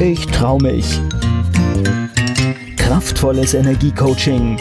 Ich 0.00 0.24
trau 0.26 0.58
mich. 0.58 1.00
Kraftvolles 2.76 3.54
Energiecoaching. 3.54 4.56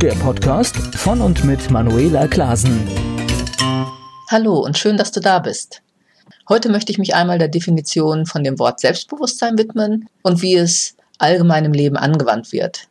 Der 0.00 0.12
Podcast 0.12 0.76
von 0.94 1.20
und 1.20 1.44
mit 1.44 1.68
Manuela 1.68 2.28
Klasen. 2.28 2.88
Hallo 4.28 4.60
und 4.60 4.78
schön, 4.78 4.96
dass 4.96 5.10
du 5.10 5.18
da 5.18 5.40
bist. 5.40 5.82
Heute 6.48 6.68
möchte 6.68 6.92
ich 6.92 6.98
mich 6.98 7.16
einmal 7.16 7.40
der 7.40 7.48
Definition 7.48 8.24
von 8.24 8.44
dem 8.44 8.56
Wort 8.60 8.78
Selbstbewusstsein 8.78 9.58
widmen 9.58 10.08
und 10.22 10.42
wie 10.42 10.54
es 10.54 10.94
allgemein 11.18 11.64
im 11.64 11.72
Leben 11.72 11.96
angewandt 11.96 12.52
wird. 12.52 12.86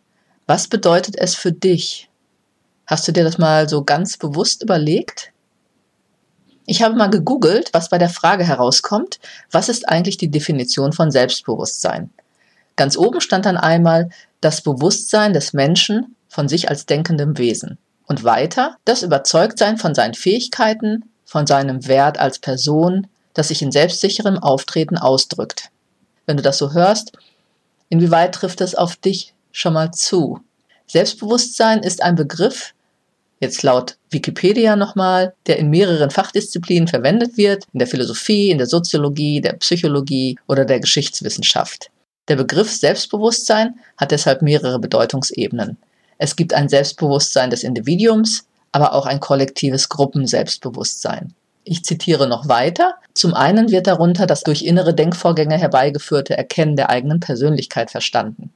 Was 0.45 0.67
bedeutet 0.67 1.15
es 1.17 1.35
für 1.35 1.53
dich? 1.53 2.09
Hast 2.85 3.07
du 3.07 3.13
dir 3.13 3.23
das 3.23 3.37
mal 3.37 3.69
so 3.69 3.85
ganz 3.85 4.17
bewusst 4.17 4.61
überlegt? 4.61 5.31
Ich 6.69 6.83
habe 6.83 6.93
mal 6.93 7.09
gegoogelt, 7.09 7.71
was 7.73 7.89
bei 7.89 7.97
der 7.97 8.09
Frage 8.09 8.43
herauskommt, 8.43 9.19
was 9.49 9.69
ist 9.69 9.89
eigentlich 9.89 10.17
die 10.17 10.29
Definition 10.29 10.93
von 10.93 11.09
Selbstbewusstsein? 11.09 12.11
Ganz 12.75 12.95
oben 12.95 13.21
stand 13.21 13.47
dann 13.47 13.57
einmal 13.57 14.11
das 14.39 14.61
Bewusstsein 14.61 15.33
des 15.33 15.53
Menschen 15.53 16.15
von 16.27 16.47
sich 16.47 16.69
als 16.69 16.85
denkendem 16.85 17.39
Wesen. 17.39 17.79
Und 18.05 18.23
weiter 18.23 18.77
das 18.85 19.01
Überzeugtsein 19.01 19.79
von 19.79 19.95
seinen 19.95 20.13
Fähigkeiten, 20.13 21.05
von 21.25 21.47
seinem 21.47 21.87
Wert 21.87 22.19
als 22.19 22.37
Person, 22.37 23.07
das 23.33 23.47
sich 23.47 23.63
in 23.63 23.71
selbstsicherem 23.71 24.37
Auftreten 24.37 24.99
ausdrückt. 24.99 25.71
Wenn 26.27 26.37
du 26.37 26.43
das 26.43 26.59
so 26.59 26.73
hörst, 26.73 27.13
inwieweit 27.89 28.35
trifft 28.35 28.61
es 28.61 28.75
auf 28.75 28.95
dich 28.95 29.33
schon 29.51 29.73
mal 29.73 29.89
zu? 29.89 30.39
Selbstbewusstsein 30.85 31.79
ist 31.79 32.03
ein 32.03 32.13
Begriff, 32.13 32.75
jetzt 33.39 33.63
laut 33.63 33.97
Wikipedia 34.09 34.75
nochmal, 34.75 35.33
der 35.47 35.57
in 35.57 35.69
mehreren 35.69 36.09
Fachdisziplinen 36.09 36.87
verwendet 36.87 37.37
wird, 37.37 37.65
in 37.73 37.79
der 37.79 37.87
Philosophie, 37.87 38.49
in 38.49 38.57
der 38.57 38.67
Soziologie, 38.67 39.41
der 39.41 39.53
Psychologie 39.53 40.37
oder 40.47 40.65
der 40.65 40.79
Geschichtswissenschaft. 40.79 41.89
Der 42.27 42.35
Begriff 42.35 42.71
Selbstbewusstsein 42.71 43.79
hat 43.97 44.11
deshalb 44.11 44.41
mehrere 44.41 44.79
Bedeutungsebenen. 44.79 45.77
Es 46.17 46.35
gibt 46.35 46.53
ein 46.53 46.69
Selbstbewusstsein 46.69 47.49
des 47.49 47.63
Individuums, 47.63 48.45
aber 48.71 48.93
auch 48.93 49.05
ein 49.05 49.19
kollektives 49.19 49.89
Gruppenselbstbewusstsein. 49.89 51.33
Ich 51.63 51.83
zitiere 51.83 52.27
noch 52.27 52.47
weiter. 52.47 52.95
Zum 53.13 53.33
einen 53.33 53.71
wird 53.71 53.87
darunter 53.87 54.25
das 54.25 54.41
durch 54.41 54.63
innere 54.63 54.93
Denkvorgänge 54.93 55.57
herbeigeführte 55.57 56.37
Erkennen 56.37 56.75
der 56.75 56.89
eigenen 56.89 57.19
Persönlichkeit 57.19 57.91
verstanden. 57.91 58.51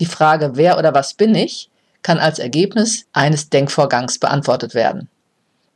Die 0.00 0.06
Frage, 0.06 0.52
wer 0.54 0.78
oder 0.78 0.94
was 0.94 1.14
bin 1.14 1.34
ich, 1.34 1.68
kann 2.02 2.18
als 2.18 2.38
Ergebnis 2.38 3.04
eines 3.12 3.50
Denkvorgangs 3.50 4.18
beantwortet 4.18 4.74
werden. 4.74 5.08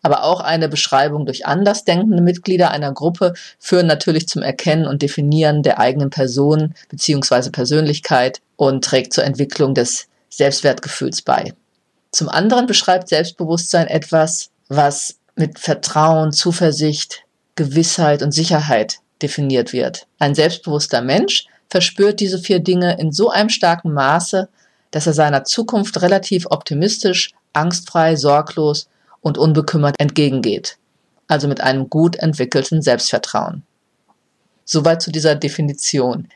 Aber 0.03 0.25
auch 0.25 0.41
eine 0.41 0.69
Beschreibung 0.69 1.25
durch 1.25 1.47
andersdenkende 1.47 2.22
Mitglieder 2.22 2.70
einer 2.70 2.92
Gruppe 2.92 3.33
führen 3.58 3.86
natürlich 3.86 4.28
zum 4.28 4.42
Erkennen 4.42 4.86
und 4.86 5.00
Definieren 5.00 5.62
der 5.62 5.78
eigenen 5.78 6.11
Person 6.11 6.75
bzw. 6.91 7.48
Persönlichkeit 7.50 8.41
und 8.56 8.84
trägt 8.84 9.14
zur 9.14 9.25
Entwicklung 9.25 9.75
des 9.75 10.08
Selbstwertgefühls 10.28 11.22
bei. 11.22 11.55
Zum 12.12 12.28
anderen 12.28 12.66
beschreibt 12.66 13.09
Selbstbewusstsein 13.09 13.86
etwas, 13.86 14.50
was 14.69 15.16
mit 15.36 15.59
Vertrauen, 15.59 16.33
Zuversicht, 16.33 17.22
Gewissheit 17.56 18.22
und 18.22 18.33
Sicherheit 18.33 18.98
definiert 19.22 19.72
wird. 19.72 20.06
Ein 20.19 20.34
selbstbewusster 20.34 21.00
Mensch 21.00 21.47
verspürt 21.70 22.20
diese 22.20 22.38
vier 22.38 22.61
Dinge 22.61 22.98
in 22.98 23.11
so 23.11 23.31
einem 23.31 23.48
starken 23.48 23.92
Maße, 23.92 24.48
dass 24.95 25.09
er 25.09 25.12
seiner 25.12 25.42
Zukunft 25.42 26.00
relativ 26.03 26.47
optimistisch, 26.50 27.33
angstfrei, 27.53 28.14
sorglos 28.14 28.89
und 29.23 29.39
unbekümmert 29.39 29.97
entgegengeht, 29.98 30.78
also 31.27 31.48
mit 31.48 31.61
einem 31.61 31.91
gut 31.91 32.14
entwickelten 32.14 32.81
Selbstvertrauen. 32.81 33.65
Soweit 34.65 35.03
zu 35.03 35.11
dieser 35.11 35.34
Definition. 35.34 36.28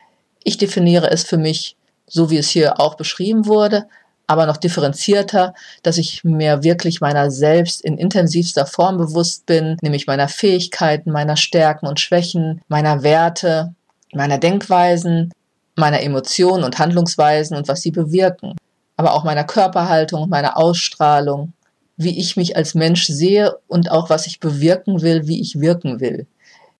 Ich 0.43 0.57
definiere 0.57 1.09
es 1.09 1.23
für 1.23 1.37
mich, 1.37 1.77
so 2.05 2.29
wie 2.29 2.37
es 2.37 2.49
hier 2.49 2.81
auch 2.81 2.95
beschrieben 2.95 3.45
wurde, 3.45 3.87
aber 4.27 4.45
noch 4.45 4.57
differenzierter, 4.57 5.53
dass 5.81 5.97
ich 5.97 6.25
mir 6.25 6.61
wirklich 6.61 6.99
meiner 6.99 7.31
selbst 7.31 7.79
in 7.79 7.97
intensivster 7.97 8.65
Form 8.65 8.97
bewusst 8.97 9.45
bin, 9.45 9.77
nämlich 9.81 10.05
meiner 10.05 10.27
Fähigkeiten, 10.27 11.11
meiner 11.11 11.37
Stärken 11.37 11.87
und 11.87 12.01
Schwächen, 12.01 12.61
meiner 12.67 13.03
Werte, 13.03 13.73
meiner 14.13 14.37
Denkweisen, 14.37 15.31
meiner 15.79 16.01
Emotionen 16.01 16.63
und 16.63 16.79
Handlungsweisen 16.79 17.57
und 17.57 17.67
was 17.67 17.81
sie 17.81 17.91
bewirken, 17.91 18.55
aber 18.97 19.13
auch 19.13 19.23
meiner 19.23 19.43
Körperhaltung 19.43 20.23
und 20.23 20.29
meiner 20.29 20.57
Ausstrahlung, 20.57 21.53
wie 21.97 22.19
ich 22.19 22.37
mich 22.37 22.55
als 22.55 22.75
Mensch 22.75 23.07
sehe 23.07 23.57
und 23.67 23.91
auch 23.91 24.09
was 24.09 24.27
ich 24.27 24.39
bewirken 24.39 25.01
will, 25.01 25.27
wie 25.27 25.41
ich 25.41 25.59
wirken 25.59 25.99
will. 25.99 26.27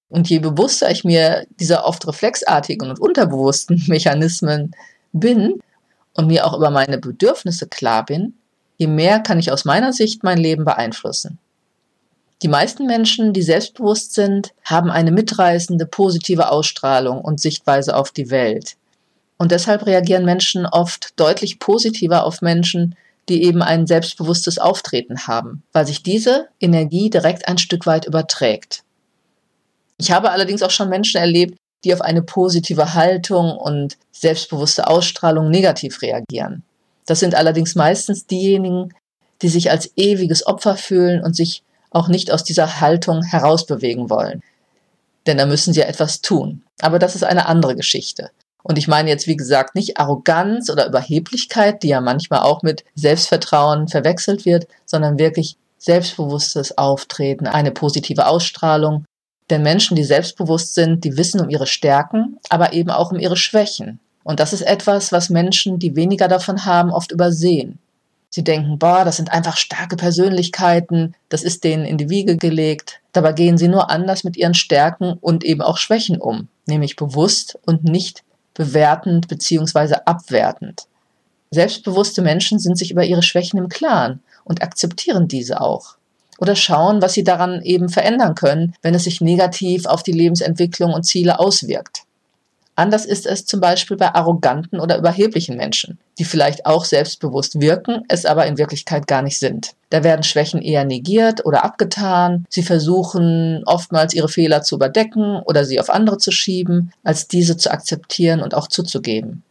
Und 0.09 0.29
je 0.29 0.39
bewusster 0.39 0.89
ich 0.89 1.03
mir 1.03 1.45
dieser 1.59 1.85
oft 1.85 2.07
reflexartigen 2.07 2.89
und 2.89 2.99
unterbewussten 2.99 3.83
Mechanismen 3.87 4.71
bin 5.13 5.59
und 6.13 6.27
mir 6.27 6.45
auch 6.45 6.55
über 6.55 6.69
meine 6.69 6.97
Bedürfnisse 6.97 7.67
klar 7.67 8.05
bin, 8.05 8.33
je 8.77 8.87
mehr 8.87 9.19
kann 9.19 9.39
ich 9.39 9.51
aus 9.51 9.65
meiner 9.65 9.93
Sicht 9.93 10.23
mein 10.23 10.37
Leben 10.37 10.65
beeinflussen. 10.65 11.37
Die 12.41 12.47
meisten 12.47 12.85
Menschen, 12.85 13.33
die 13.33 13.41
selbstbewusst 13.41 14.13
sind, 14.13 14.53
haben 14.63 14.89
eine 14.89 15.11
mitreißende, 15.11 15.85
positive 15.85 16.49
Ausstrahlung 16.49 17.19
und 17.19 17.41
Sichtweise 17.41 17.95
auf 17.95 18.11
die 18.11 18.29
Welt. 18.29 18.77
Und 19.39 19.51
deshalb 19.51 19.85
reagieren 19.85 20.25
Menschen 20.25 20.65
oft 20.67 21.17
deutlich 21.19 21.59
positiver 21.59 22.25
auf 22.25 22.41
Menschen, 22.41 22.95
die 23.29 23.43
eben 23.43 23.61
ein 23.61 23.87
selbstbewusstes 23.87 24.59
Auftreten 24.59 25.27
haben, 25.27 25.63
weil 25.71 25.87
sich 25.87 26.03
diese 26.03 26.49
Energie 26.59 27.09
direkt 27.09 27.47
ein 27.47 27.57
Stück 27.57 27.85
weit 27.85 28.05
überträgt. 28.05 28.83
Ich 29.97 30.11
habe 30.11 30.31
allerdings 30.31 30.61
auch 30.61 30.71
schon 30.71 30.89
Menschen 30.89 31.21
erlebt, 31.21 31.57
die 31.83 31.93
auf 31.93 32.01
eine 32.01 32.21
positive 32.21 32.93
Haltung 32.93 33.51
und 33.51 33.97
selbstbewusste 34.11 34.87
Ausstrahlung 34.87 35.49
negativ 35.49 36.01
reagieren. 36.01 36.63
Das 37.05 37.21
sind 37.21 37.33
allerdings 37.33 37.75
meistens 37.75 38.27
diejenigen, 38.27 38.93
die 39.41 39.49
sich 39.49 39.71
als 39.71 39.91
ewiges 39.95 40.45
Opfer 40.45 40.75
fühlen 40.75 41.23
und 41.23 41.35
sich 41.35 41.63
auch 41.91 42.09
nicht 42.09 42.31
aus 42.31 42.43
dieser 42.43 42.81
Haltung 42.81 43.23
herausbewegen 43.23 44.09
wollen. 44.09 44.41
Denn 45.25 45.37
da 45.37 45.45
müssen 45.45 45.73
sie 45.73 45.79
ja 45.79 45.85
etwas 45.85 46.21
tun. 46.21 46.63
Aber 46.81 46.99
das 46.99 47.15
ist 47.15 47.23
eine 47.23 47.45
andere 47.47 47.75
Geschichte. 47.75 48.31
Und 48.63 48.77
ich 48.77 48.87
meine 48.87 49.09
jetzt, 49.09 49.27
wie 49.27 49.37
gesagt, 49.37 49.75
nicht 49.75 49.99
Arroganz 49.99 50.69
oder 50.69 50.87
Überheblichkeit, 50.87 51.81
die 51.83 51.89
ja 51.89 52.01
manchmal 52.01 52.41
auch 52.41 52.61
mit 52.61 52.83
Selbstvertrauen 52.95 53.87
verwechselt 53.87 54.45
wird, 54.45 54.67
sondern 54.85 55.17
wirklich 55.17 55.55
selbstbewusstes 55.77 56.77
Auftreten, 56.77 57.47
eine 57.47 57.71
positive 57.71 58.27
Ausstrahlung. 58.27 59.05
Denn 59.49 59.63
Menschen, 59.63 59.95
die 59.95 60.03
selbstbewusst 60.03 60.75
sind, 60.75 61.03
die 61.03 61.17
wissen 61.17 61.41
um 61.41 61.49
ihre 61.49 61.67
Stärken, 61.67 62.37
aber 62.49 62.73
eben 62.73 62.89
auch 62.89 63.11
um 63.11 63.19
ihre 63.19 63.37
Schwächen. 63.37 63.99
Und 64.23 64.39
das 64.39 64.53
ist 64.53 64.61
etwas, 64.61 65.11
was 65.11 65.29
Menschen, 65.29 65.79
die 65.79 65.95
weniger 65.95 66.27
davon 66.27 66.65
haben, 66.65 66.91
oft 66.91 67.11
übersehen. 67.11 67.79
Sie 68.29 68.43
denken, 68.43 68.77
boah, 68.77 69.05
das 69.05 69.17
sind 69.17 69.31
einfach 69.31 69.57
starke 69.57 69.95
Persönlichkeiten, 69.95 71.15
das 71.29 71.41
ist 71.41 71.63
denen 71.63 71.85
in 71.85 71.97
die 71.97 72.09
Wiege 72.09 72.37
gelegt. 72.37 72.99
Dabei 73.11 73.33
gehen 73.33 73.57
sie 73.57 73.67
nur 73.67 73.89
anders 73.89 74.23
mit 74.23 74.37
ihren 74.37 74.53
Stärken 74.53 75.13
und 75.19 75.43
eben 75.43 75.61
auch 75.61 75.77
Schwächen 75.77 76.21
um, 76.21 76.47
nämlich 76.67 76.95
bewusst 76.95 77.57
und 77.65 77.83
nicht 77.83 78.23
bewertend 78.59 79.29
bzw. 79.29 79.95
abwertend. 80.03 80.87
Selbstbewusste 81.49 82.21
Menschen 82.21 82.59
sind 82.59 82.77
sich 82.77 82.91
über 82.91 83.05
ihre 83.05 83.23
Schwächen 83.23 83.57
im 83.57 83.69
Klaren 83.69 84.21
und 84.43 84.61
akzeptieren 84.61 85.29
diese 85.29 85.61
auch. 85.61 85.95
Oder 86.39 86.57
schauen, 86.57 87.01
was 87.01 87.13
sie 87.13 87.23
daran 87.23 87.61
eben 87.61 87.87
verändern 87.87 88.35
können, 88.35 88.75
wenn 88.81 88.93
es 88.93 89.05
sich 89.05 89.21
negativ 89.21 89.85
auf 89.85 90.03
die 90.03 90.11
Lebensentwicklung 90.11 90.93
und 90.93 91.05
Ziele 91.05 91.39
auswirkt. 91.39 92.03
Anders 92.79 93.03
ist 93.03 93.25
es 93.25 93.45
zum 93.45 93.59
Beispiel 93.59 93.97
bei 93.97 94.15
arroganten 94.15 94.79
oder 94.79 94.97
überheblichen 94.97 95.57
Menschen, 95.57 95.99
die 96.17 96.23
vielleicht 96.23 96.65
auch 96.65 96.85
selbstbewusst 96.85 97.59
wirken, 97.59 98.05
es 98.07 98.25
aber 98.25 98.45
in 98.45 98.57
Wirklichkeit 98.57 99.05
gar 99.05 99.21
nicht 99.21 99.37
sind. 99.37 99.71
Da 99.89 100.05
werden 100.05 100.23
Schwächen 100.23 100.61
eher 100.61 100.85
negiert 100.85 101.45
oder 101.45 101.65
abgetan. 101.65 102.45
Sie 102.47 102.63
versuchen 102.63 103.63
oftmals 103.65 104.13
ihre 104.13 104.29
Fehler 104.29 104.61
zu 104.61 104.75
überdecken 104.75 105.41
oder 105.45 105.65
sie 105.65 105.81
auf 105.81 105.89
andere 105.89 106.19
zu 106.19 106.31
schieben, 106.31 106.93
als 107.03 107.27
diese 107.27 107.57
zu 107.57 107.69
akzeptieren 107.69 108.39
und 108.39 108.55
auch 108.55 108.69
zuzugeben. 108.69 109.43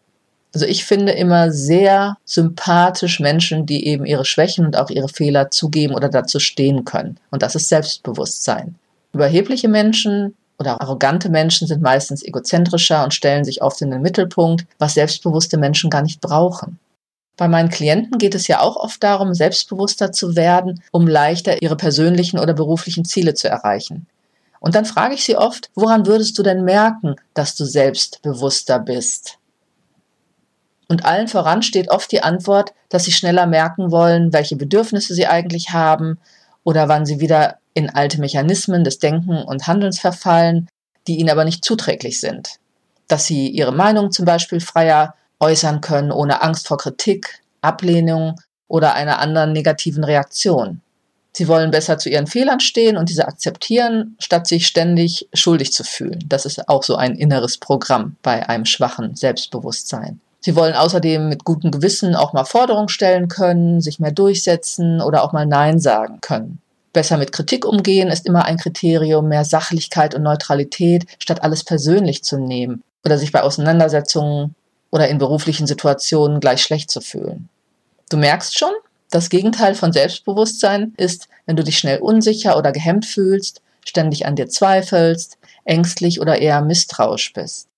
Also 0.55 0.65
ich 0.65 0.87
finde 0.87 1.13
immer 1.13 1.53
sehr 1.53 2.17
sympathisch 2.25 3.21
Menschen, 3.21 3.67
die 3.67 3.89
eben 3.89 4.07
ihre 4.07 4.25
Schwächen 4.25 4.65
und 4.65 4.79
auch 4.79 4.89
ihre 4.89 5.11
Fehler 5.11 5.51
zugeben 5.51 5.95
oder 5.95 6.09
dazu 6.09 6.39
stehen 6.39 6.87
können. 6.87 7.21
Und 7.31 7.43
das 7.43 7.55
ist 7.57 7.69
Selbstbewusstsein. 7.69 8.77
Überhebliche 9.13 9.69
Menschen 9.69 10.35
oder 10.59 10.81
arrogante 10.81 11.29
Menschen 11.29 11.69
sind 11.69 11.83
meistens 11.83 12.23
egozentrischer 12.23 13.05
und 13.05 13.15
stellen 13.15 13.45
sich 13.45 13.63
oft 13.63 13.81
in 13.81 13.91
den 13.91 14.03
Mittelpunkt, 14.03 14.67
was 14.79 14.95
selbstbewusste 14.95 15.57
Menschen 15.57 15.89
gar 15.89 16.03
nicht 16.03 16.21
brauchen. 16.21 16.79
Bei 17.37 17.47
meinen 17.47 17.69
Klienten 17.69 18.19
geht 18.19 18.35
es 18.35 18.49
ja 18.49 18.61
auch 18.61 18.77
oft 18.77 19.03
darum, 19.03 19.33
selbstbewusster 19.33 20.11
zu 20.11 20.35
werden, 20.35 20.83
um 20.91 21.07
leichter 21.07 21.63
ihre 21.63 21.77
persönlichen 21.77 22.41
oder 22.41 22.53
beruflichen 22.53 23.05
Ziele 23.05 23.35
zu 23.35 23.49
erreichen. 23.49 24.09
Und 24.59 24.75
dann 24.75 24.85
frage 24.85 25.15
ich 25.15 25.25
sie 25.25 25.37
oft, 25.37 25.71
woran 25.77 26.07
würdest 26.07 26.37
du 26.37 26.43
denn 26.43 26.65
merken, 26.65 27.15
dass 27.35 27.55
du 27.55 27.65
selbstbewusster 27.65 28.81
bist? 28.81 29.39
Und 30.89 31.05
allen 31.05 31.29
voran 31.29 31.63
steht 31.63 31.91
oft 31.91 32.11
die 32.11 32.23
Antwort, 32.23 32.73
dass 32.89 33.05
sie 33.05 33.13
schneller 33.13 33.47
merken 33.47 33.93
wollen, 33.93 34.33
welche 34.33 34.57
Bedürfnisse 34.57 35.15
sie 35.15 35.29
eigentlich 35.29 35.71
haben 35.71 36.19
oder 36.65 36.89
wann 36.89 37.07
sie 37.07 37.21
wieder 37.21 37.59
in 37.79 37.91
alte 37.91 38.21
Mechanismen 38.21 38.83
des 38.83 38.99
Denken 38.99 39.43
und 39.43 39.69
Handelns 39.69 40.01
verfallen, 40.01 40.69
die 41.07 41.17
ihnen 41.19 41.31
aber 41.31 41.45
nicht 41.45 41.65
zuträglich 41.65 42.21
sind. 42.21 42.59
dass 43.11 43.25
sie 43.25 43.49
ihre 43.49 43.73
Meinung 43.73 44.13
zum 44.13 44.27
Beispiel 44.27 44.61
freier 44.61 45.15
äußern 45.41 45.81
können, 45.81 46.13
ohne 46.13 46.43
Angst 46.43 46.69
vor 46.69 46.77
Kritik, 46.77 47.41
Ablehnung 47.63 48.39
oder 48.69 48.95
einer 48.95 49.19
anderen 49.19 49.53
negativen 49.53 50.05
Reaktion. 50.05 50.83
Sie 51.33 51.49
wollen 51.49 51.71
besser 51.71 51.99
zu 51.99 52.11
ihren 52.11 52.27
Fehlern 52.27 52.61
stehen 52.61 52.97
und 52.97 53.09
diese 53.09 53.27
akzeptieren, 53.27 54.17
statt 54.19 54.47
sich 54.47 54.67
ständig 54.67 55.29
schuldig 55.33 55.73
zu 55.73 55.85
fühlen. 55.85 56.23
Das 56.29 56.45
ist 56.45 56.69
auch 56.69 56.83
so 56.83 56.97
ein 56.97 57.15
inneres 57.15 57.57
Programm 57.59 58.17
bei 58.23 58.49
einem 58.49 58.65
schwachen 58.65 59.15
Selbstbewusstsein. 59.17 60.21
Sie 60.41 60.55
wollen 60.55 60.75
außerdem 60.75 61.29
mit 61.29 61.45
gutem 61.45 61.71
Gewissen 61.71 62.15
auch 62.15 62.33
mal 62.33 62.45
Forderungen 62.45 62.89
stellen 62.89 63.29
können, 63.29 63.81
sich 63.81 64.01
mehr 64.01 64.13
durchsetzen 64.13 65.01
oder 65.01 65.23
auch 65.23 65.33
mal 65.33 65.47
Nein 65.47 65.79
sagen 65.81 66.21
können. 66.21 66.61
Besser 66.93 67.17
mit 67.17 67.33
Kritik 67.33 67.65
umgehen 67.65 68.09
ist 68.09 68.27
immer 68.27 68.45
ein 68.45 68.57
Kriterium, 68.57 69.29
mehr 69.29 69.45
Sachlichkeit 69.45 70.15
und 70.15 70.23
Neutralität, 70.23 71.07
statt 71.19 71.43
alles 71.43 71.65
persönlich 71.65 72.25
zu 72.25 72.39
nehmen 72.39 72.83
oder 73.05 73.19
sich 73.19 73.33
bei 73.33 73.43
Auseinandersetzungen 73.43 74.55
oder 74.91 75.09
in 75.09 75.19
beruflichen 75.19 75.67
Situationen 75.67 76.41
gleich 76.41 76.63
schlecht 76.63 76.91
zu 76.91 77.01
fühlen. 77.01 77.49
Du 78.11 78.17
merkst 78.17 78.59
schon, 78.59 78.73
das 79.11 79.31
Gegenteil 79.31 79.75
von 79.75 79.93
Selbstbewusstsein 79.93 80.95
ist, 80.97 81.29
wenn 81.47 81.57
du 81.57 81.65
dich 81.65 81.79
schnell 81.79 81.99
unsicher 81.99 82.57
oder 82.59 82.73
gehemmt 82.73 83.07
fühlst, 83.07 83.63
ständig 83.87 84.27
an 84.27 84.37
dir 84.37 84.49
zweifelst, 84.49 85.39
ängstlich 85.65 86.21
oder 86.21 86.39
eher 86.39 86.61
misstrauisch 86.63 87.33
bist. 87.33 87.69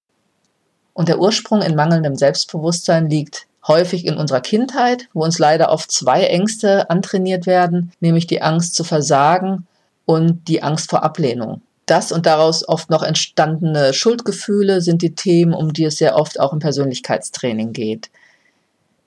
Und 0.93 1.09
der 1.09 1.21
Ursprung 1.21 1.62
in 1.62 1.77
mangelndem 1.77 2.17
Selbstbewusstsein 2.17 3.09
liegt 3.09 3.47
häufig 3.67 4.07
in 4.07 4.17
unserer 4.17 4.41
Kindheit, 4.41 5.09
wo 5.12 5.25
uns 5.25 5.39
leider 5.39 5.71
oft 5.71 5.91
zwei 5.91 6.25
Ängste 6.25 6.91
antrainiert 6.91 7.47
werden, 7.47 7.93
nämlich 8.01 8.27
die 8.27 8.43
Angst 8.43 8.75
zu 8.75 8.85
versagen 8.85 9.67
und 10.07 10.49
die 10.49 10.62
Angst 10.62 10.91
vor 10.91 11.03
Ablehnung. 11.03 11.62
Das 11.87 12.12
und 12.12 12.27
daraus 12.27 12.67
oft 12.69 12.89
noch 12.89 13.03
entstandene 13.03 13.93
Schuldgefühle 13.93 14.81
sind 14.81 15.03
die 15.03 15.15
Themen, 15.15 15.53
um 15.53 15.73
die 15.73 15.85
es 15.85 15.97
sehr 15.97 16.17
oft 16.17 16.39
auch 16.39 16.53
im 16.53 16.61
Persönlichkeitstraining 16.61 17.73
geht. 17.73 18.11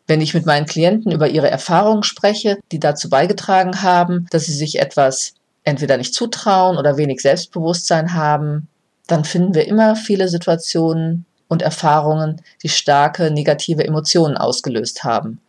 Wenn 0.05 0.19
ich 0.19 0.33
mit 0.33 0.45
meinen 0.45 0.65
Klienten 0.65 1.11
über 1.11 1.29
ihre 1.29 1.49
Erfahrungen 1.49 2.03
spreche, 2.03 2.59
die 2.73 2.79
dazu 2.79 3.09
beigetragen 3.09 3.81
haben, 3.83 4.27
dass 4.31 4.45
sie 4.45 4.53
sich 4.53 4.79
etwas 4.79 5.33
entweder 5.63 5.95
nicht 5.95 6.13
zutrauen 6.13 6.77
oder 6.77 6.97
wenig 6.97 7.21
Selbstbewusstsein 7.21 8.13
haben, 8.13 8.67
dann 9.07 9.23
finden 9.23 9.55
wir 9.55 9.65
immer 9.65 9.95
viele 9.95 10.27
Situationen 10.27 11.25
und 11.53 11.61
Erfahrungen, 11.61 12.41
die 12.63 12.69
starke 12.69 13.31
negative 13.31 13.85
Emotionen 13.85 14.35
ausgelöst 14.35 15.05
haben. 15.05 15.39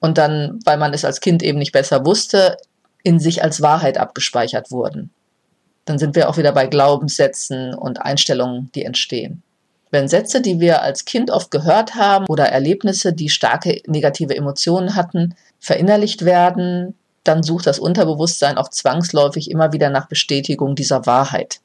Und 0.00 0.18
dann, 0.18 0.58
weil 0.64 0.76
man 0.76 0.92
es 0.92 1.04
als 1.04 1.20
Kind 1.20 1.42
eben 1.42 1.58
nicht 1.58 1.72
besser 1.72 2.04
wusste, 2.04 2.56
in 3.02 3.18
sich 3.18 3.42
als 3.42 3.62
Wahrheit 3.62 3.96
abgespeichert 3.96 4.70
wurden. 4.70 5.10
Dann 5.86 5.98
sind 5.98 6.14
wir 6.16 6.28
auch 6.28 6.36
wieder 6.36 6.52
bei 6.52 6.66
Glaubenssätzen 6.66 7.74
und 7.74 8.02
Einstellungen, 8.02 8.70
die 8.74 8.84
entstehen. 8.84 9.42
Wenn 9.90 10.08
Sätze, 10.08 10.40
die 10.40 10.60
wir 10.60 10.82
als 10.82 11.04
Kind 11.04 11.30
oft 11.30 11.50
gehört 11.50 11.94
haben 11.94 12.26
oder 12.28 12.46
Erlebnisse, 12.46 13.12
die 13.12 13.28
starke 13.28 13.80
negative 13.86 14.36
Emotionen 14.36 14.94
hatten, 14.94 15.34
verinnerlicht 15.58 16.24
werden, 16.24 16.94
dann 17.24 17.42
sucht 17.42 17.66
das 17.66 17.78
Unterbewusstsein 17.78 18.58
auch 18.58 18.68
zwangsläufig 18.68 19.50
immer 19.50 19.72
wieder 19.72 19.90
nach 19.90 20.08
Bestätigung 20.08 20.74
dieser 20.74 21.06
Wahrheit. 21.06 21.60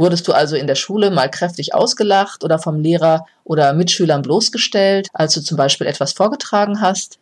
Wurdest 0.00 0.26
du 0.26 0.32
also 0.32 0.56
in 0.56 0.66
der 0.66 0.74
Schule 0.74 1.10
mal 1.10 1.30
kräftig 1.30 1.74
ausgelacht 1.74 2.42
oder 2.42 2.58
vom 2.58 2.80
Lehrer 2.80 3.26
oder 3.44 3.74
Mitschülern 3.74 4.22
bloßgestellt, 4.22 5.08
als 5.12 5.34
du 5.34 5.42
zum 5.42 5.56
Beispiel 5.56 5.86
etwas 5.86 6.12
vorgetragen 6.12 6.80
hast, 6.80 7.18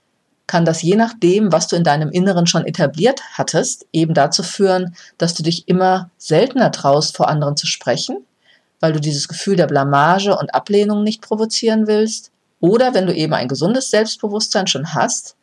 kann 0.46 0.64
das 0.64 0.80
je 0.80 0.96
nachdem, 0.96 1.52
was 1.52 1.66
du 1.68 1.76
in 1.76 1.84
deinem 1.84 2.10
Inneren 2.10 2.46
schon 2.46 2.64
etabliert 2.64 3.20
hattest, 3.34 3.86
eben 3.92 4.14
dazu 4.14 4.42
führen, 4.42 4.94
dass 5.18 5.34
du 5.34 5.42
dich 5.42 5.68
immer 5.68 6.10
seltener 6.16 6.72
traust, 6.72 7.16
vor 7.16 7.28
anderen 7.28 7.56
zu 7.56 7.66
sprechen 7.66 8.24
weil 8.80 8.92
du 8.92 9.00
dieses 9.00 9.28
Gefühl 9.28 9.56
der 9.56 9.66
Blamage 9.66 10.36
und 10.36 10.54
Ablehnung 10.54 11.02
nicht 11.02 11.22
provozieren 11.22 11.86
willst. 11.86 12.30
Oder 12.60 12.94
wenn 12.94 13.06
du 13.06 13.14
eben 13.14 13.34
ein 13.34 13.48
gesundes 13.48 13.90
Selbstbewusstsein 13.90 14.66
schon 14.66 14.94
hast, 14.94 15.36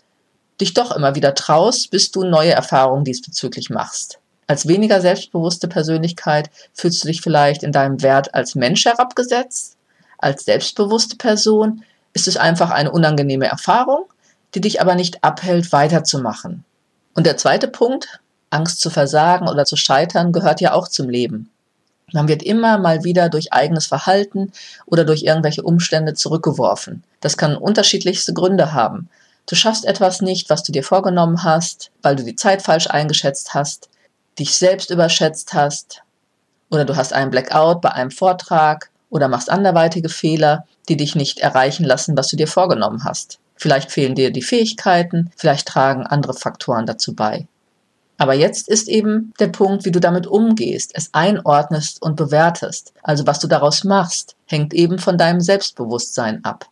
dich 0.60 0.74
doch 0.74 0.96
immer 0.96 1.16
wieder 1.16 1.34
traust, 1.34 1.92
bis 1.92 2.12
du 2.12 2.24
neue 2.24 2.52
Erfahrungen 2.52 3.04
diesbezüglich 3.04 3.70
machst. 3.70 4.20
Als 4.48 4.68
weniger 4.68 5.02
selbstbewusste 5.02 5.68
Persönlichkeit 5.68 6.50
fühlst 6.74 7.04
du 7.04 7.08
dich 7.08 7.22
vielleicht 7.22 7.64
in 7.64 7.72
deinem 7.72 8.02
Wert 8.02 8.34
als 8.36 8.56
Mensch 8.56 8.86
herabgesetzt. 8.86 9.76
Als 10.18 10.46
selbstbewusste 10.46 11.16
Person 11.18 11.84
ist 12.14 12.28
es 12.28 12.38
einfach 12.38 12.70
eine 12.70 12.92
unangenehme 12.92 13.48
Erfahrung, 13.48 14.06
die 14.54 14.62
dich 14.62 14.82
aber 14.82 14.96
nicht 14.96 15.24
abhält, 15.24 15.72
weiterzumachen. 15.72 16.64
Und 17.16 17.26
der 17.26 17.38
zweite 17.38 17.68
Punkt, 17.68 18.20
Angst 18.50 18.80
zu 18.80 18.90
versagen 18.90 19.50
oder 19.50 19.66
zu 19.66 19.76
scheitern, 19.76 20.32
gehört 20.32 20.62
ja 20.62 20.74
auch 20.74 20.88
zum 20.88 21.10
Leben. 21.10 21.50
Man 22.14 22.28
wird 22.28 22.44
immer 22.44 22.78
mal 22.78 23.04
wieder 23.04 23.30
durch 23.30 23.52
eigenes 23.52 23.88
Verhalten 23.88 24.52
oder 24.86 25.06
durch 25.06 25.24
irgendwelche 25.24 25.64
Umstände 25.64 26.14
zurückgeworfen. 26.14 27.04
Das 27.20 27.36
kann 27.36 27.58
unterschiedlichste 27.58 28.34
Gründe 28.34 28.74
haben. 28.74 29.10
Du 29.48 29.56
schaffst 29.56 29.86
etwas 29.86 30.22
nicht, 30.22 30.50
was 30.50 30.64
du 30.64 30.72
dir 30.72 30.84
vorgenommen 30.84 31.44
hast, 31.44 31.92
weil 32.02 32.16
du 32.16 32.24
die 32.24 32.36
Zeit 32.36 32.62
falsch 32.62 32.88
eingeschätzt 32.88 33.54
hast, 33.54 33.90
dich 34.40 34.56
selbst 34.56 34.90
überschätzt 34.92 35.54
hast, 35.54 36.04
oder 36.70 36.86
du 36.86 36.96
hast 36.96 37.14
einen 37.14 37.32
Blackout 37.32 37.82
bei 37.82 37.92
einem 37.92 38.12
Vortrag 38.12 38.90
oder 39.10 39.28
machst 39.28 39.50
anderweitige 39.50 40.10
Fehler, 40.10 40.66
die 40.90 40.98
dich 40.98 41.16
nicht 41.16 41.40
erreichen 41.40 41.86
lassen, 41.86 42.18
was 42.18 42.28
du 42.28 42.36
dir 42.36 42.48
vorgenommen 42.48 43.04
hast. 43.04 43.40
Vielleicht 43.56 43.92
fehlen 43.92 44.16
dir 44.16 44.32
die 44.32 44.42
Fähigkeiten, 44.42 45.32
vielleicht 45.38 45.68
tragen 45.68 46.06
andere 46.06 46.34
Faktoren 46.34 46.86
dazu 46.86 47.14
bei. 47.16 47.48
Aber 48.18 48.34
jetzt 48.34 48.70
ist 48.70 48.88
eben 48.88 49.34
der 49.40 49.48
Punkt, 49.48 49.86
wie 49.86 49.92
du 49.92 50.00
damit 50.00 50.26
umgehst, 50.26 50.92
es 50.94 51.14
einordnest 51.14 52.02
und 52.02 52.16
bewertest. 52.16 52.94
Also 53.04 53.28
was 53.28 53.40
du 53.40 53.48
daraus 53.48 53.84
machst, 53.84 54.36
hängt 54.46 54.74
eben 54.74 55.00
von 55.00 55.18
deinem 55.18 55.42
Selbstbewusstsein 55.42 56.44
ab. 56.44 56.66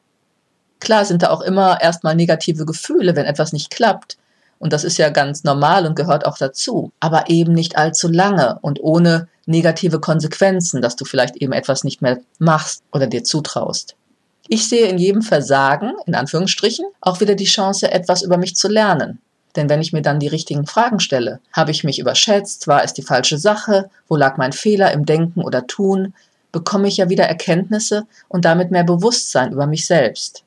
Klar 0.80 1.06
sind 1.06 1.22
da 1.24 1.30
auch 1.30 1.42
immer 1.42 1.82
erstmal 1.82 2.16
negative 2.16 2.66
Gefühle, 2.66 3.16
wenn 3.16 3.26
etwas 3.26 3.54
nicht 3.54 3.70
klappt. 3.70 4.18
Und 4.64 4.72
das 4.72 4.86
ist 4.86 4.98
ja 4.98 5.10
ganz 5.10 5.44
normal 5.44 5.86
und 5.86 5.98
gehört 5.98 6.26
auch 6.26 6.38
dazu. 6.38 6.94
Aber 7.02 7.26
eben 7.28 7.52
nicht 7.52 7.76
allzu 7.76 8.08
lange 8.08 8.60
und 8.62 8.82
ohne 8.82 9.28
negative 9.46 10.00
Konsequenzen, 10.00 10.82
dass 10.82 10.96
du 10.96 11.04
vielleicht 11.04 11.36
eben 11.36 11.52
etwas 11.52 11.84
nicht 11.84 12.02
mehr 12.02 12.22
machst 12.40 12.82
oder 12.94 13.06
dir 13.06 13.26
zutraust. 13.26 13.98
Ich 14.48 14.70
sehe 14.70 14.88
in 14.88 14.98
jedem 14.98 15.22
Versagen, 15.22 15.92
in 16.06 16.16
Anführungsstrichen, 16.16 16.86
auch 17.02 17.20
wieder 17.20 17.36
die 17.36 17.44
Chance, 17.44 17.92
etwas 17.92 18.22
über 18.22 18.38
mich 18.38 18.56
zu 18.56 18.70
lernen. 18.70 19.20
Denn 19.58 19.68
wenn 19.68 19.82
ich 19.82 19.92
mir 19.92 20.02
dann 20.02 20.22
die 20.22 20.30
richtigen 20.30 20.66
Fragen 20.66 21.02
stelle, 21.02 21.42
habe 21.52 21.72
ich 21.72 21.84
mich 21.84 22.00
überschätzt, 22.00 22.66
war 22.66 22.86
es 22.86 22.94
die 22.94 23.04
falsche 23.04 23.38
Sache, 23.38 23.90
wo 24.08 24.16
lag 24.16 24.38
mein 24.38 24.54
Fehler 24.54 24.94
im 24.94 25.06
Denken 25.06 25.42
oder 25.42 25.68
Tun, 25.68 26.14
bekomme 26.54 26.88
ich 26.88 26.96
ja 26.96 27.10
wieder 27.10 27.26
Erkenntnisse 27.26 28.06
und 28.30 28.46
damit 28.46 28.72
mehr 28.72 28.86
Bewusstsein 28.86 29.52
über 29.52 29.68
mich 29.68 29.86
selbst. 29.86 30.46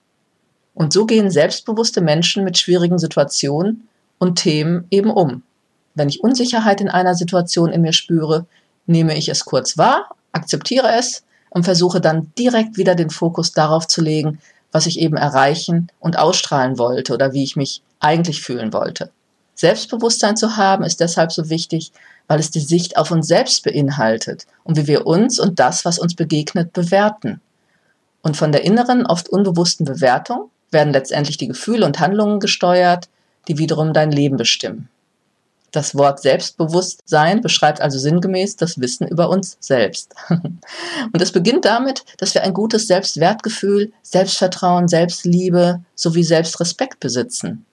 Und 0.73 0.95
so 0.95 1.05
gehen 1.05 1.31
selbstbewusste 1.31 2.01
Menschen 2.01 2.45
mit 2.45 2.57
schwierigen 2.57 2.99
Situationen 2.99 3.87
und 4.19 4.37
Themen 4.37 4.87
eben 4.91 5.11
um. 5.11 5.43
Wenn 5.95 6.09
ich 6.09 6.23
Unsicherheit 6.23 6.81
in 6.81 6.89
einer 6.89 7.15
Situation 7.15 7.71
in 7.71 7.83
mir 7.83 7.93
spüre, 7.93 8.47
nehme 8.87 9.17
ich 9.17 9.29
es 9.29 9.45
kurz 9.45 9.79
wahr, 9.79 10.11
akzeptiere 10.33 10.95
es 10.99 11.25
und 11.51 11.65
versuche 11.65 12.01
dann 12.01 12.33
direkt 12.39 12.77
wieder 12.77 12.95
den 12.95 13.11
Fokus 13.11 13.53
darauf 13.53 13.87
zu 13.87 14.03
legen, 14.03 14.39
was 14.73 14.87
ich 14.87 15.01
eben 15.01 15.17
erreichen 15.17 15.89
und 16.01 16.19
ausstrahlen 16.19 16.79
wollte 16.79 17.15
oder 17.15 17.33
wie 17.33 17.45
ich 17.45 17.57
mich 17.57 17.83
eigentlich 18.01 18.43
fühlen 18.43 18.73
wollte. 18.73 19.11
Selbstbewusstsein 19.55 20.37
zu 20.37 20.59
haben 20.59 20.85
ist 20.85 21.01
deshalb 21.01 21.33
so 21.33 21.49
wichtig, 21.49 21.93
weil 22.29 22.41
es 22.41 22.51
die 22.51 22.61
Sicht 22.61 22.99
auf 22.99 23.11
uns 23.11 23.27
selbst 23.27 23.63
beinhaltet 23.65 24.47
und 24.65 24.77
wie 24.77 24.87
wir 24.87 25.07
uns 25.07 25.41
und 25.41 25.59
das, 25.59 25.85
was 25.87 25.99
uns 25.99 26.15
begegnet, 26.15 26.75
bewerten. 26.75 27.41
Und 28.21 28.37
von 28.37 28.53
der 28.53 28.65
inneren, 28.65 29.07
oft 29.07 29.31
unbewussten 29.31 29.87
Bewertung 29.87 30.51
werden 30.71 30.93
letztendlich 30.93 31.39
die 31.39 31.49
Gefühle 31.49 31.87
und 31.87 32.01
Handlungen 32.01 32.41
gesteuert, 32.41 33.09
die 33.49 33.59
wiederum 33.59 33.93
dein 33.93 34.11
Leben 34.11 34.37
bestimmen. 34.37 34.89
Das 35.73 35.95
Wort 35.95 36.23
Selbstbewusstsein 36.23 37.43
beschreibt 37.43 37.81
also 37.81 37.99
sinngemäß 37.99 38.57
das 38.57 38.81
Wissen 38.81 39.07
über 39.09 39.29
uns 39.29 39.59
selbst. 39.61 40.15
Und 40.29 41.21
es 41.21 41.33
beginnt 41.33 41.65
damit, 41.65 42.05
dass 42.19 42.35
wir 42.35 42.43
ein 42.45 42.55
gutes 42.55 42.87
Selbstwertgefühl, 42.87 43.93
Selbstvertrauen, 44.03 44.89
Selbstliebe 44.89 45.83
sowie 45.95 46.25
Selbstrespekt 46.25 47.01
besitzen. 47.01 47.67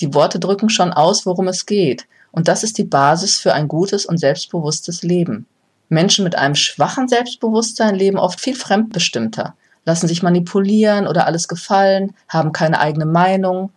Die 0.00 0.14
Worte 0.14 0.38
drücken 0.38 0.70
schon 0.70 0.92
aus, 0.92 1.26
worum 1.26 1.48
es 1.48 1.66
geht. 1.66 2.06
Und 2.32 2.48
das 2.48 2.62
ist 2.62 2.78
die 2.78 2.84
Basis 2.84 3.38
für 3.38 3.54
ein 3.54 3.68
gutes 3.68 4.06
und 4.06 4.18
selbstbewusstes 4.18 5.02
Leben. 5.02 5.46
Menschen 5.88 6.24
mit 6.24 6.36
einem 6.36 6.54
schwachen 6.54 7.08
Selbstbewusstsein 7.08 7.94
leben 7.94 8.18
oft 8.18 8.40
viel 8.40 8.54
fremdbestimmter, 8.54 9.54
lassen 9.84 10.08
sich 10.08 10.22
manipulieren 10.22 11.06
oder 11.06 11.26
alles 11.26 11.48
gefallen, 11.48 12.14
haben 12.28 12.52
keine 12.52 12.80
eigene 12.80 13.06
Meinung, 13.06 13.70